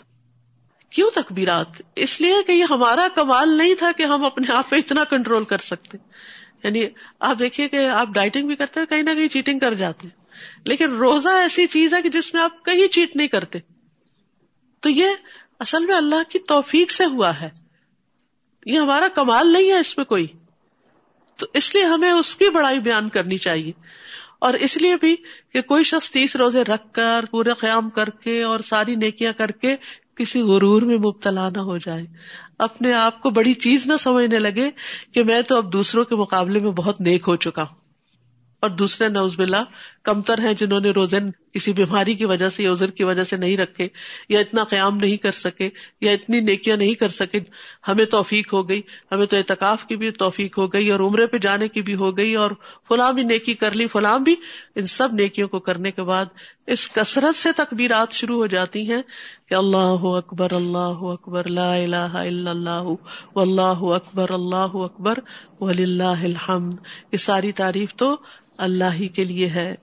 [0.90, 4.76] کیوں تکبیرات؟ اس لیے کہ یہ ہمارا کمال نہیں تھا کہ ہم اپنے آپ پہ
[4.76, 5.98] اتنا کنٹرول کر سکتے۔
[6.64, 6.84] یعنی
[7.20, 10.19] آپ دیکھیے کہ آپ ڈائٹنگ بھی کرتے ہیں، کہیں نہ کہیں چیٹنگ کر جاتے ہیں۔
[10.64, 13.58] لیکن روزہ ایسی چیز ہے کہ جس میں آپ کہیں چیٹ نہیں کرتے۔
[14.80, 15.06] تو یہ
[15.58, 17.48] اصل میں اللہ کی توفیق سے ہوا ہے۔
[18.66, 20.26] یہ ہمارا کمال نہیں ہے اس میں کوئی۔
[21.36, 23.72] تو اس لیے ہمیں اس کی بڑائی بیان کرنی چاہیے۔
[24.38, 25.16] اور اس لیے بھی
[25.52, 29.50] کہ کوئی شخص تیس روزے رکھ کر پورے قیام کر کے اور ساری نیکیاں کر
[29.50, 29.76] کے
[30.14, 32.06] کسی غرور میں مبتلا نہ ہو جائے۔
[32.58, 34.70] اپنے آپ کو بڑی چیز نہ سمجھنے لگے
[35.12, 37.76] کہ میں تو اب دوسروں کے مقابلے میں بہت نیک ہو چکا ہوں۔
[38.60, 39.62] اور دوسرے نوز بلا
[40.04, 41.18] کمتر ہیں جنہوں نے روزے
[41.52, 43.88] کسی بیماری کی وجہ سے یا عذر کی وجہ سے نہیں رکھے
[44.28, 45.68] یا اتنا قیام نہیں کر سکے
[46.00, 47.40] یا اتنی نیکیاں نہیں کر سکے،
[47.88, 48.82] ہمیں توفیق ہو گئی،
[49.12, 52.16] ہمیں تو اعتکاف کی بھی توفیق ہو گئی اور عمرے پہ جانے کی بھی ہو
[52.16, 52.50] گئی اور
[52.88, 54.34] فلاں بھی نیکی کر لی، فلاں بھی
[54.74, 56.24] ان سب نیکیوں کو کرنے کے بعد
[56.66, 59.02] اس کثرت سے تکبیرات شروع ہو جاتی ہیں
[59.48, 62.92] کہ اللہ اکبر اللہ اکبر، لا الہ الا اللہ،
[63.34, 65.18] واللہ اکبر، اللہ اکبر،
[65.60, 66.74] وللہ الحمد۔
[67.12, 68.16] یہ ساری تعریف تو
[68.58, 69.74] اللہ ہی کے لیے ہے۔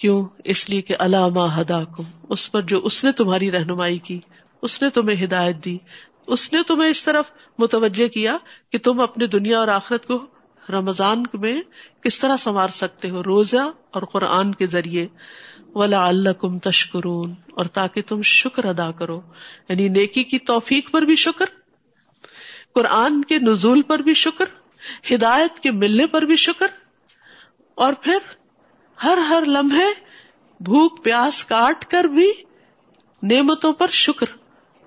[0.00, 4.20] کیوں؟ اس لیے کہ علامہ ہدا کو اس پر جو اس نے تمہاری رہنمائی کی،
[4.62, 5.76] اس نے تمہیں ہدایت دی،
[6.26, 8.36] اس نے تمہیں اس طرف متوجہ کیا
[8.72, 10.26] کہ تم اپنے دنیا اور آخرت کو
[10.68, 11.60] رمضان میں
[12.02, 15.06] کس طرح سنوار سکتے ہو، روزہ اور قرآن کے ذریعے۔
[15.74, 19.20] ولا اللہ کم تشکرون، اور تاکہ تم شکر ادا کرو۔
[19.68, 21.46] یعنی نیکی کی توفیق پر بھی شکر،
[22.74, 24.44] قرآن کے نزول پر بھی شکر،
[25.14, 26.66] ہدایت کے ملنے پر بھی شکر،
[27.74, 28.18] اور پھر
[29.04, 30.04] ہر ہر لمحے
[30.60, 32.32] بھوک پیاس کاٹ کر بھی
[33.22, 34.26] نعمتوں پر شکر۔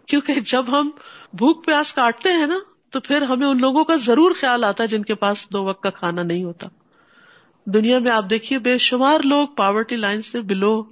[0.05, 0.89] کیونکہ جب ہم
[1.33, 2.59] بھوک پیاس کاٹتے ہیں نا،
[2.89, 5.83] تو پھر ہمیں ان لوگوں کا ضرور خیال آتا ہے جن کے پاس دو وقت
[5.83, 6.67] کا کھانا نہیں ہوتا۔
[7.65, 10.83] دنیا میں آپ دیکھیے، بے شمار لوگ پاورٹی لائن سے بلو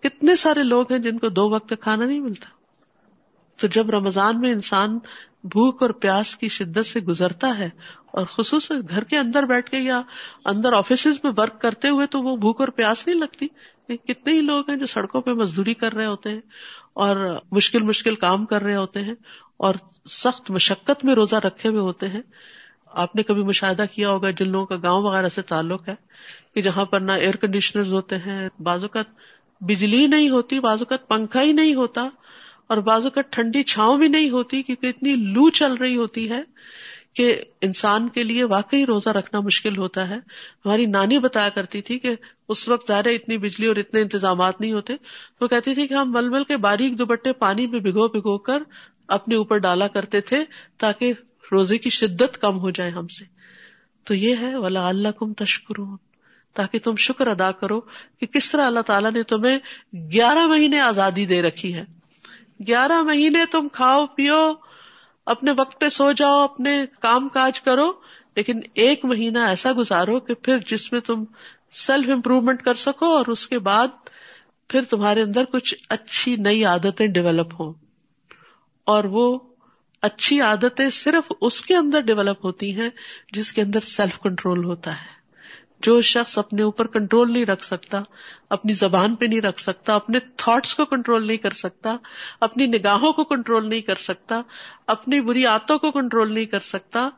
[0.00, 2.46] کتنے سارے لوگ ہیں جن کو دو وقت کا کھانا نہیں ملتا۔
[3.56, 4.98] تو جب رمضان میں انسان
[5.44, 7.68] بھوک اور پیاس کی شدت سے گزرتا ہے
[8.06, 10.02] اور خصوصاً گھر کے اندر بیٹھ کے یا
[10.44, 13.46] اندر آفیسز میں ورک کرتے ہوئے تو وہ بھوک اور پیاس نہیں لگتی۔
[13.96, 16.40] کتنے ہی لوگ ہیں جو سڑکوں پہ مزدوری کر رہے ہوتے ہیں
[16.94, 19.14] اور مشکل مشکل کام کر رہے ہوتے ہیں
[19.56, 19.74] اور
[20.10, 22.20] سخت مشقت میں روزہ رکھے ہوئے ہوتے ہیں۔
[22.86, 25.94] آپ نے کبھی مشاہدہ کیا ہوگا جن لوگوں کا گاؤں وغیرہ سے تعلق ہے
[26.54, 29.06] کہ جہاں پر نہ ایئر کنڈیشنر ہوتے ہیں، بعض اوقات
[29.60, 32.08] بجلی نہیں ہوتی، بعض اوقات پنکھا ہی نہیں ہوتا۔
[32.72, 36.40] اور بعض اوقات ٹھنڈی چھاؤں بھی نہیں ہوتی کیونکہ اتنی لو چل رہی ہوتی ہے
[37.14, 40.16] کہ انسان کے لیے واقعی روزہ رکھنا مشکل ہوتا ہے۔
[40.64, 42.14] ہماری نانی بتایا کرتی تھی کہ
[42.48, 44.96] اس وقت زیادہ اتنی بجلی اور اتنے انتظامات نہیں ہوتے۔
[45.38, 48.62] تو کہتی تھی کہ ہم مل مل کے باریک دوپٹے پانی میں بھگو بھگو کر
[49.08, 50.44] اپنے اوپر ڈالا کرتے تھے
[50.78, 51.12] تاکہ
[51.52, 53.24] روزے کی شدت کم ہو جائے ہم سے۔
[54.04, 55.82] تو یہ ہے ولا اللہ کم تشکر
[56.54, 57.80] تاکہ تم شکر ادا کرو
[58.20, 59.58] کہ کس طرح اللہ تعالیٰ نے تمہیں
[60.12, 61.84] گیارہ مہینے آزادی دے رکھی ہے۔
[62.66, 64.52] گیارہ مہینے تم کھاؤ پیو،
[65.26, 67.92] اپنے وقت پہ سو جاؤ، اپنے کام کاج کرو،
[68.36, 71.24] لیکن ایک مہینہ ایسا گزارو کہ پھر جس میں تم
[71.72, 73.88] سیلف امپروومنٹ کر سکو اور اس کے بعد
[74.68, 77.72] پھر تمہارے اندر کچھ اچھی نئی عادتیں ڈیولپ ہوں۔
[78.84, 79.38] اور وہ
[80.02, 82.90] اچھی عادتیں صرف اس کے اندر ڈیولپ ہوتی ہیں
[83.32, 85.21] جس کے اندر سیلف کنٹرول ہوتا ہے۔
[85.82, 88.02] جو شخص اپنے اوپر کنٹرول نہیں رکھ سکتا،
[88.50, 91.96] اپنی زبان پہ نہیں رکھ سکتا، اپنے تھاٹس کو کنٹرول نہیں کر سکتا،
[92.40, 94.40] اپنی نگاہوں کو کنٹرول نہیں کر سکتا،
[94.86, 97.08] اپنی بری آتوں کو کنٹرول نہیں کر سکتا،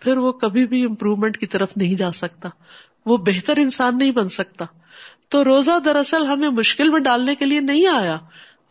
[0.00, 2.48] پھر وہ کبھی بھی امپروومنٹ کی طرف نہیں جا سکتا۔
[3.06, 4.64] وہ بہتر انسان نہیں بن سکتا۔
[5.28, 8.18] تو روزہ دراصل ہمیں مشکل میں ڈالنے کے لیے نہیں آیا۔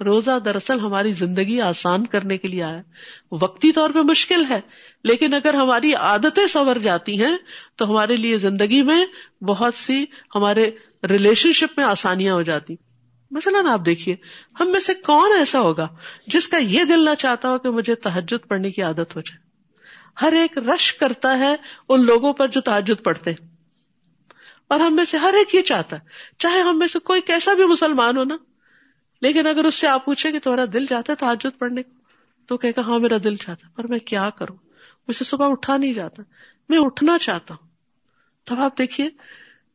[0.06, 2.82] روزہ دراصل ہماری زندگی آسان کرنے کے لیے آیا
[3.32, 4.62] وقتی طور پہ مشکل ہے،
[5.04, 7.38] لیکن اگر ہماری عادتیں سنور جاتی ہیں
[7.76, 9.06] تو ہمارے لیے زندگی میں
[9.44, 10.72] بہت سی ہمارے
[11.04, 12.76] ریلیشن شپ میں آسانیاں ہو جاتی۔
[13.32, 14.16] مثلاً آپ دیکھیے،
[14.60, 15.88] ہم میں سے کون ایسا ہوگا
[16.28, 19.48] جس کا یہ دل نہ چاہتا ہو کہ مجھے تحجد پڑھنے کی عادت ہو جائے۔
[20.22, 21.56] ہر ایک رش کرتا ہے
[21.90, 23.48] ان لوگوں پر جو تحجد پڑھتے ہیں۔
[24.68, 26.02] اور ہم میں سے ہر ایک یہ چاہتا ہے،
[26.38, 28.38] چاہے ہم میں سے کوئی کیسا بھی مسلمان ہو نا
[29.22, 31.92] لیکن اگر اس سے آپ پوچھیں کہ تمہارا دل چاہتا ہے تحجد پڑھنے کو،
[32.48, 34.56] تو کہ ہاں میرا دل چاہتا پر میں کیا کروں؟
[35.08, 36.24] مجھے صبح اٹھا نہیں جاتا۔
[36.70, 37.68] میں اٹھنا چاہتا ہوں۔
[38.46, 39.10] تب آپ دیکھیے،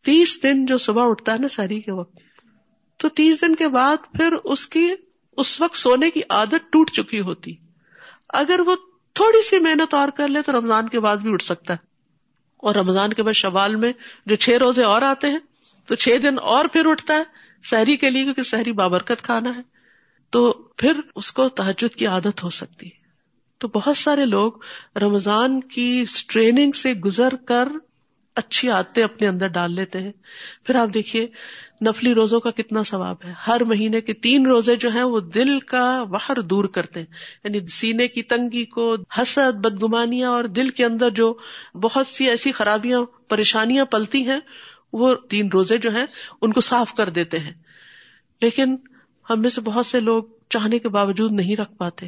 [0.05, 2.17] تیس دن جو صبح اٹھتا ہے نا سہری کے وقت،
[2.97, 4.95] تو تیس دن کے بعد پھر اس کی،
[5.37, 7.55] اس وقت سونے کی عادت ٹوٹ چکی ہوتی۔
[8.29, 8.77] اگر وہ
[9.13, 11.79] تھوڑی سی محنت اور کر لے تو رمضان کے بعد بھی اٹھ سکتا ہے۔
[12.57, 13.93] اور رمضان کے بعد شوال میں
[14.27, 15.39] جو چھ روزے اور آتے ہیں،
[15.87, 17.23] تو چھ دن اور پھر اٹھتا ہے۔
[17.65, 19.61] سحری کے لیے کیونکہ سحری بابرکت کھانا ہے،
[20.31, 23.03] تو پھر اس کو تحجد کی عادت ہو سکتی۔ ہے
[23.59, 24.53] تو بہت سارے لوگ
[24.97, 27.69] رمضان کی ٹریننگ سے گزر کر
[28.35, 30.13] اچھی عادتیں اپنے اندر ڈال لیتے ہیں۔
[30.65, 31.27] پھر آپ دیکھیے،
[31.87, 35.61] نفلی روزوں کا کتنا ثواب ہے۔ ہر مہینے کے تین روزے جو ہیں وہ دل
[35.61, 37.07] کا باہر دور کرتے ہیں۔
[37.45, 41.35] یعنی سینے کی تنگی کو، حسد، بدگمانیاں اور دل کے اندر جو
[41.75, 44.41] بہت سی ایسی خرابیاں، پریشانیاں پلتی ہیں
[44.93, 46.07] وہ تین روزے جو ہیں،
[46.41, 47.53] ان کو صاف کر دیتے ہیں۔
[48.41, 48.77] لیکن
[49.31, 52.07] ہم میں سے بہت سے لوگ چاہنے کے باوجود نہیں رکھ پاتے۔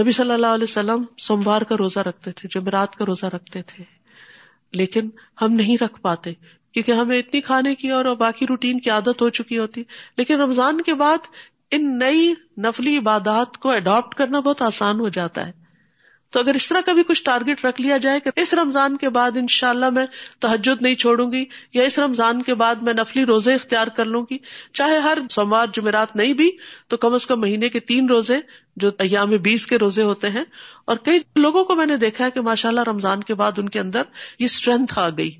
[0.00, 3.84] نبی صلی اللہ علیہ وسلم سوموار کا روزہ رکھتے تھے، جمعرات کا روزہ رکھتے تھے۔
[4.72, 5.10] لیکن
[5.42, 6.32] ہم نہیں رکھ پاتے،
[6.72, 9.82] کیونکہ ہمیں اتنی کھانے کی اور باقی روٹین کی عادت ہو چکی ہوتی۔
[10.16, 11.18] لیکن رمضان کے بعد
[11.70, 15.67] ان نئی نفلی عبادات کو اڈاپٹ کرنا بہت آسان ہو جاتا ہے۔
[16.30, 19.08] تو اگر اس طرح کا بھی کچھ ٹارگیٹ رکھ لیا جائے کہ اس رمضان کے
[19.08, 20.06] بعد ان شاء اللہ میں
[20.40, 24.26] تحجد نہیں چھوڑوں گی یا اس رمضان کے بعد میں نفلی روزے اختیار کر لوں
[24.30, 24.38] گی،
[24.74, 26.50] چاہے ہر سوموار جمعرات نہیں بھی،
[26.88, 28.38] تو کم از کم مہینے کے تین روزے
[28.76, 30.44] جو ایام بیس کے روزے ہوتے ہیں۔
[30.84, 33.68] اور کئی لوگوں کو میں نے دیکھا ہے کہ ماشاء اللہ رمضان کے بعد ان
[33.68, 34.02] کے اندر
[34.38, 35.30] یہ اسٹرینتھ آ گئی۔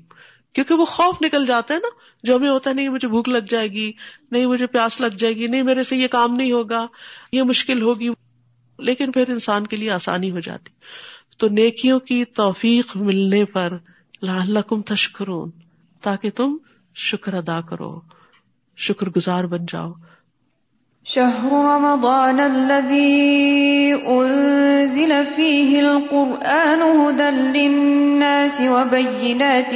[0.53, 1.87] کیونکہ وہ خوف نکل جاتا ہے نا،
[2.23, 3.91] جو ہمیں ہوتا ہے، نہیں مجھے بھوک لگ جائے گی،
[4.31, 6.87] نہیں مجھے پیاس لگ جائے گی، نہیں میرے سے یہ کام نہیں ہوگا،
[7.31, 8.09] یہ مشکل ہوگی۔
[8.79, 10.71] لیکن پھر انسان کے لیے آسانی ہو جاتی۔
[11.37, 13.69] تو نیکیوں کی توفیق ملنے پر
[14.21, 15.49] لال کم تشکرون،
[16.01, 16.57] تاکہ تم
[16.95, 18.01] شکر ادا کرو
[18.77, 19.91] شکر گزار بن جاؤ۔
[21.05, 29.73] شهر رمضان الذي أنزل فيه القرآن هدى للناس وبينات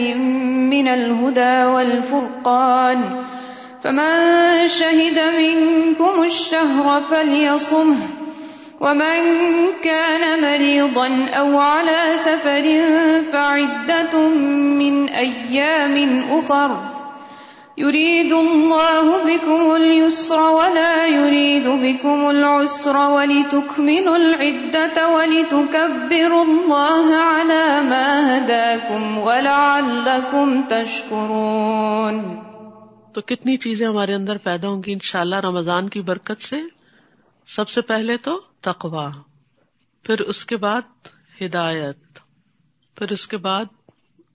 [0.70, 3.02] من الهدى والفرقان۔
[3.82, 8.23] فمن شهد منكم الشهر فليصمه۔
[8.84, 9.20] ومن
[9.84, 12.66] كان مريضا أو على سفر
[13.24, 14.28] فعدة
[14.80, 16.74] من أيام أخر
[17.78, 29.18] يريد الله بكم اليسر ولا يريد بكم العسر ولتكملوا العدة ولتكبروا الله على ما هداكم
[29.18, 32.24] ولعلكم تشكرون
[33.14, 36.62] تو کتنی چیزیں ہمارے اندر پیدا ہوں گی انشاءاللہ رمضان کی برکت سے؟
[37.48, 39.10] سب سے پہلے تو تقوا
[40.06, 41.08] پھر اس کے بعد
[41.42, 42.20] ہدایت،
[42.98, 43.66] پھر اس کے بعد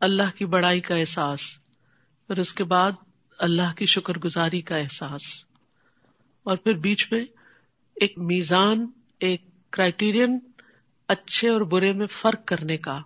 [0.00, 1.40] اللہ کی بڑائی کا احساس،
[2.30, 2.92] پھر اس کے بعد
[3.38, 5.22] اللہ کی شکر گزاری کا احساس،
[6.46, 7.24] اور پھر بیچ میں
[7.96, 8.86] ایک میزان،
[9.20, 10.38] ایک کرائٹیرین
[11.08, 12.98] اچھے اور برے میں فرق کرنے کا،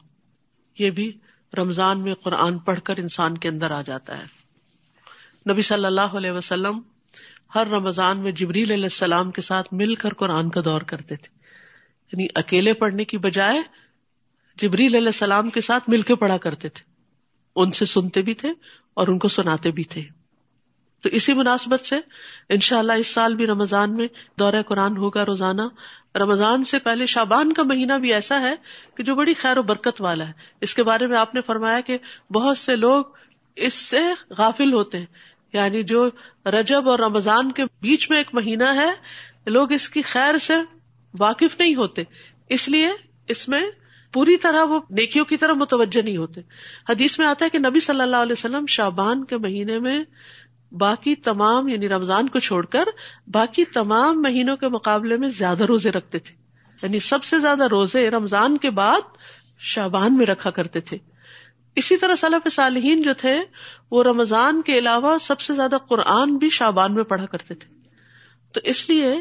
[0.76, 1.10] یہ بھی
[1.52, 4.26] رمضان میں قرآن پڑھ کر انسان کے اندر آ جاتا ہے۔
[5.46, 6.80] نبی صلی اللہ علیہ وسلم
[7.54, 11.38] ہر رمضان میں جبریل علیہ السلام کے ساتھ مل کر قرآن کا دور کرتے تھے۔
[12.12, 13.62] یعنی اکیلے پڑھنے کی بجائے
[14.56, 16.84] جبریل علیہ السلام کے ساتھ مل کے پڑھا کرتے تھے۔
[17.56, 18.48] ان سے سنتے بھی تھے
[18.94, 20.02] اور ان کو سناتے بھی تھے۔
[21.00, 21.96] تو اسی مناسبت سے
[22.48, 25.62] ان شاء اللہ اس سال بھی رمضان میں دورہ قرآن ہوگا روزانہ۔
[26.18, 28.54] رمضان سے پہلے شابان کا مہینہ بھی ایسا ہے
[28.94, 31.80] کہ جو بڑی خیر و برکت والا ہے۔ اس کے بارے میں آپ نے فرمایا
[31.80, 31.98] کہ
[32.32, 33.04] بہت سے لوگ
[33.56, 34.00] اس سے
[34.30, 35.06] غافل ہوتے ہیں۔
[35.52, 36.08] یعنی جو
[36.46, 38.90] رجب اور رمضان کے بیچ میں ایک مہینہ ہے،
[39.46, 40.54] لوگ اس کی خیر سے
[41.18, 42.02] واقف نہیں ہوتے۔
[42.48, 42.88] اس لیے
[43.28, 43.70] اس میں
[44.12, 46.40] پوری طرح وہ نیکیوں کی طرح متوجہ نہیں ہوتے۔
[46.88, 50.04] حدیث میں آتا ہے کہ نبی صلی اللہ علیہ وسلم شابان کے مہینے میں
[50.72, 52.84] باقی تمام یعنی رمضان کو چھوڑ کر
[53.26, 56.34] باقی تمام مہینوں کے مقابلے میں زیادہ روزے رکھتے تھے۔
[56.82, 59.00] یعنی سب سے زیادہ روزے رمضان کے بعد
[59.58, 60.98] شابان میں رکھا کرتے تھے۔
[61.76, 63.40] اسی طرح صلاح صالحین جو تھے،
[63.90, 67.74] وہ رمضان کے علاوہ سب سے زیادہ قرآن بھی شابان میں پڑھا کرتے تھے۔
[68.52, 69.16] تو اس لیے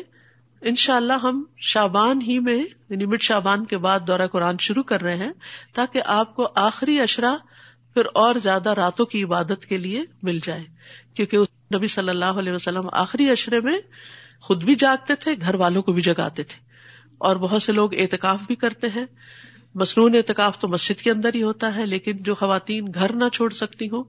[0.62, 4.84] ان شاء اللہ ہم شابان ہی میں یعنی مٹ شابان کے بعد دورہ قرآن شروع
[4.84, 5.32] کر رہے ہیں،
[5.74, 7.36] تاکہ آپ کو آخری اشرا
[7.94, 10.64] پھر اور زیادہ راتوں کی عبادت کے لیے مل جائے۔
[11.14, 11.38] کیونکہ
[11.76, 13.80] نبی صلی اللہ علیہ وسلم آخری اشرے میں
[14.42, 16.72] خود بھی جاگتے تھے، گھر والوں کو بھی جگاتے تھے۔
[17.18, 19.06] اور بہت سے لوگ اعتکاف بھی کرتے ہیں۔
[19.76, 23.50] مصنون اعتکاف تو مسجد کے اندر ہی ہوتا ہے، لیکن جو خواتین گھر نہ چھوڑ
[23.50, 24.04] سکتی ہوں،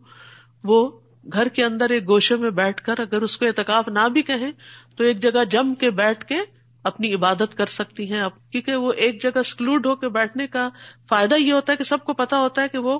[0.64, 1.00] وہ
[1.32, 4.50] گھر کے اندر ایک گوشے میں بیٹھ کر اگر اس کو اعتکاف نہ بھی کہیں،
[4.96, 6.38] تو ایک جگہ جم کے بیٹھ کے
[6.84, 10.68] اپنی عبادت کر سکتی ہیں۔ کیونکہ وہ ایک جگہ اسکلوڈ ہو کے بیٹھنے کا
[11.08, 12.98] فائدہ یہ ہوتا ہے کہ سب کو پتا ہوتا ہے کہ وہ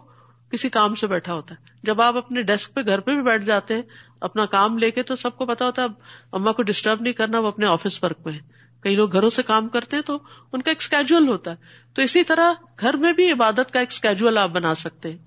[0.50, 3.44] کسی کام سے بیٹھا ہوتا ہے۔ جب آپ اپنے ڈیسک پہ گھر پہ بھی بیٹھ
[3.44, 3.82] جاتے ہیں،
[4.20, 5.86] اپنا کام لے کے تو سب کو پتا ہوتا ہے
[6.32, 9.42] اما کو ڈسٹرب نہیں کرنا، وہ اپنے آفس ورک میں ہے کئی لوگ گھروں سے
[9.42, 10.18] کام کرتے ہیں تو
[10.52, 11.56] ان کا ایک اسکیجل ہوتا ہے۔
[11.94, 15.18] تو اسی طرح گھر میں بھی عبادت کا ایک اسکیجل آپ بنا سکتے ہیں۔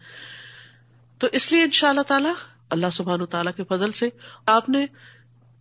[1.17, 2.33] تو اس لیے ان شاء اللہ تعالیٰ
[2.69, 4.09] اللہ سبحان تعالیٰ کے فضل سے
[4.45, 4.85] آپ نے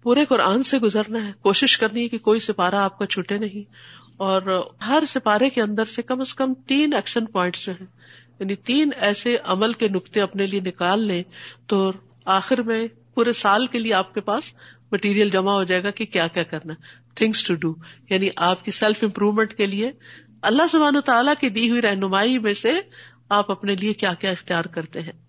[0.02, 3.72] پورے قرآن سے گزرنا ہے۔ کوشش کرنی ہے کہ کوئی سپارہ آپ کا چھوٹے نہیں۔
[4.16, 7.86] اور ہر سپارے کے اندر سے کم از کم تین ایکشن پوائنٹس جو ہیں
[8.40, 11.22] یعنی تین ایسے عمل کے نقطے اپنے لیے نکال لیں
[11.66, 11.92] تو
[12.24, 14.52] آخر میں پورے سال کے لیے آپ کے پاس
[14.94, 16.74] مٹیریل جمع ہو جائے گا کہ کیا کیا کرنا
[17.14, 17.74] تھنگس ٹو ڈو
[18.10, 19.90] یعنی آپ کی سیلف امپروومنٹ کے لیے
[20.42, 22.80] اللہ سبحانہ تعالیٰ کی دی ہوئی رہنمائی میں سے
[23.30, 25.23] آپ اپنے لیے کیا کیا اختیار کرتے ہیں